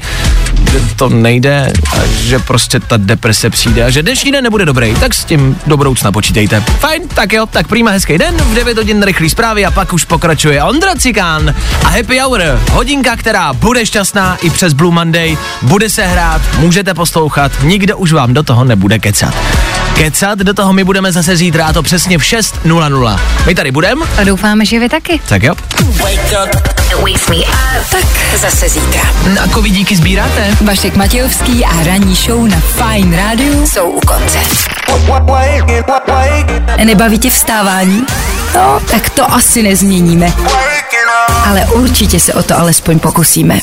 že 0.72 0.80
to 0.96 1.10
nejde 1.10 1.74
a 1.92 1.96
že 2.08 2.40
prostě 2.40 2.80
ta 2.80 2.98
deprese 2.98 3.50
přijde 3.50 3.84
a 3.84 3.90
že 3.90 4.04
dnešní 4.04 4.32
den 4.32 4.44
nebude 4.44 4.66
dobrý. 4.66 4.96
Tak 5.00 5.14
s 5.14 5.26
tím 5.26 5.58
do 5.68 5.78
budoucna 5.78 6.12
počítejte. 6.12 6.62
Fajn, 6.62 7.02
tak 7.08 7.34
jo, 7.34 7.46
tak 7.46 7.68
prýma 7.68 7.92
hezký 7.92 8.18
den, 8.18 8.36
v 8.38 8.54
9 8.54 8.78
hodin 8.78 9.04
rychlý 9.04 9.30
zprávy 9.30 9.66
a 9.66 9.72
pak 9.72 9.94
už 9.94 10.06
pokračuje 10.06 10.64
Ondra 10.64 10.96
Cikán 10.96 11.56
a 11.84 11.90
Happy 11.90 12.20
Hour. 12.20 12.42
Hodinka, 12.72 13.16
která 13.16 13.54
bude 13.54 13.86
šťastná 13.86 14.36
i 14.36 14.50
přes 14.50 14.74
Blue 14.74 14.94
Monday, 14.94 15.38
bude 15.62 15.90
se 15.90 16.06
hrát, 16.06 16.42
můžete 16.60 16.94
poslouchat, 16.94 17.52
nikdo 17.64 17.98
už 17.98 18.12
vám 18.12 18.34
do 18.34 18.44
toho 18.44 18.64
nebude 18.64 19.00
kecat. 19.00 19.36
Kecat 19.96 20.40
do 20.40 20.54
toho 20.54 20.74
my 20.74 20.84
budeme 20.84 21.12
zase 21.12 21.36
zítra 21.38 21.66
a 21.66 21.74
to 21.74 21.84
přesně 21.84 22.18
v 22.18 22.22
6.00. 22.22 23.20
My 23.46 23.56
tady 23.56 23.72
budeme, 23.72 24.06
A 24.18 24.24
doufáme, 24.24 24.66
že 24.66 24.80
vy 24.80 24.90
taky. 24.90 25.22
tak 25.30 25.44
jo. 25.44 25.56
Tak 27.92 28.06
zase 28.38 28.70
zítra. 28.70 29.02
Na 29.36 29.48
covidíky 29.48 29.96
sbíráte? 29.96 30.58
Vašek 30.62 30.96
Matějovský 30.96 31.66
a 31.66 31.84
ranní 31.84 32.16
show 32.16 32.48
na 32.48 32.60
Fine 32.60 33.18
Radio 33.18 33.68
jsou 33.68 33.90
u 33.90 34.00
konce. 34.00 34.40
Nebaví 36.86 37.20
tě 37.20 37.30
vstávání? 37.30 38.04
No, 38.56 38.80
tak 38.92 39.10
to 39.10 39.32
asi 39.34 39.64
nezměníme. 39.64 40.34
Ale 41.46 41.66
určitě 41.66 42.20
se 42.20 42.34
o 42.34 42.44
to 42.44 42.60
alespoň 42.60 43.00
pokusíme. 43.00 43.60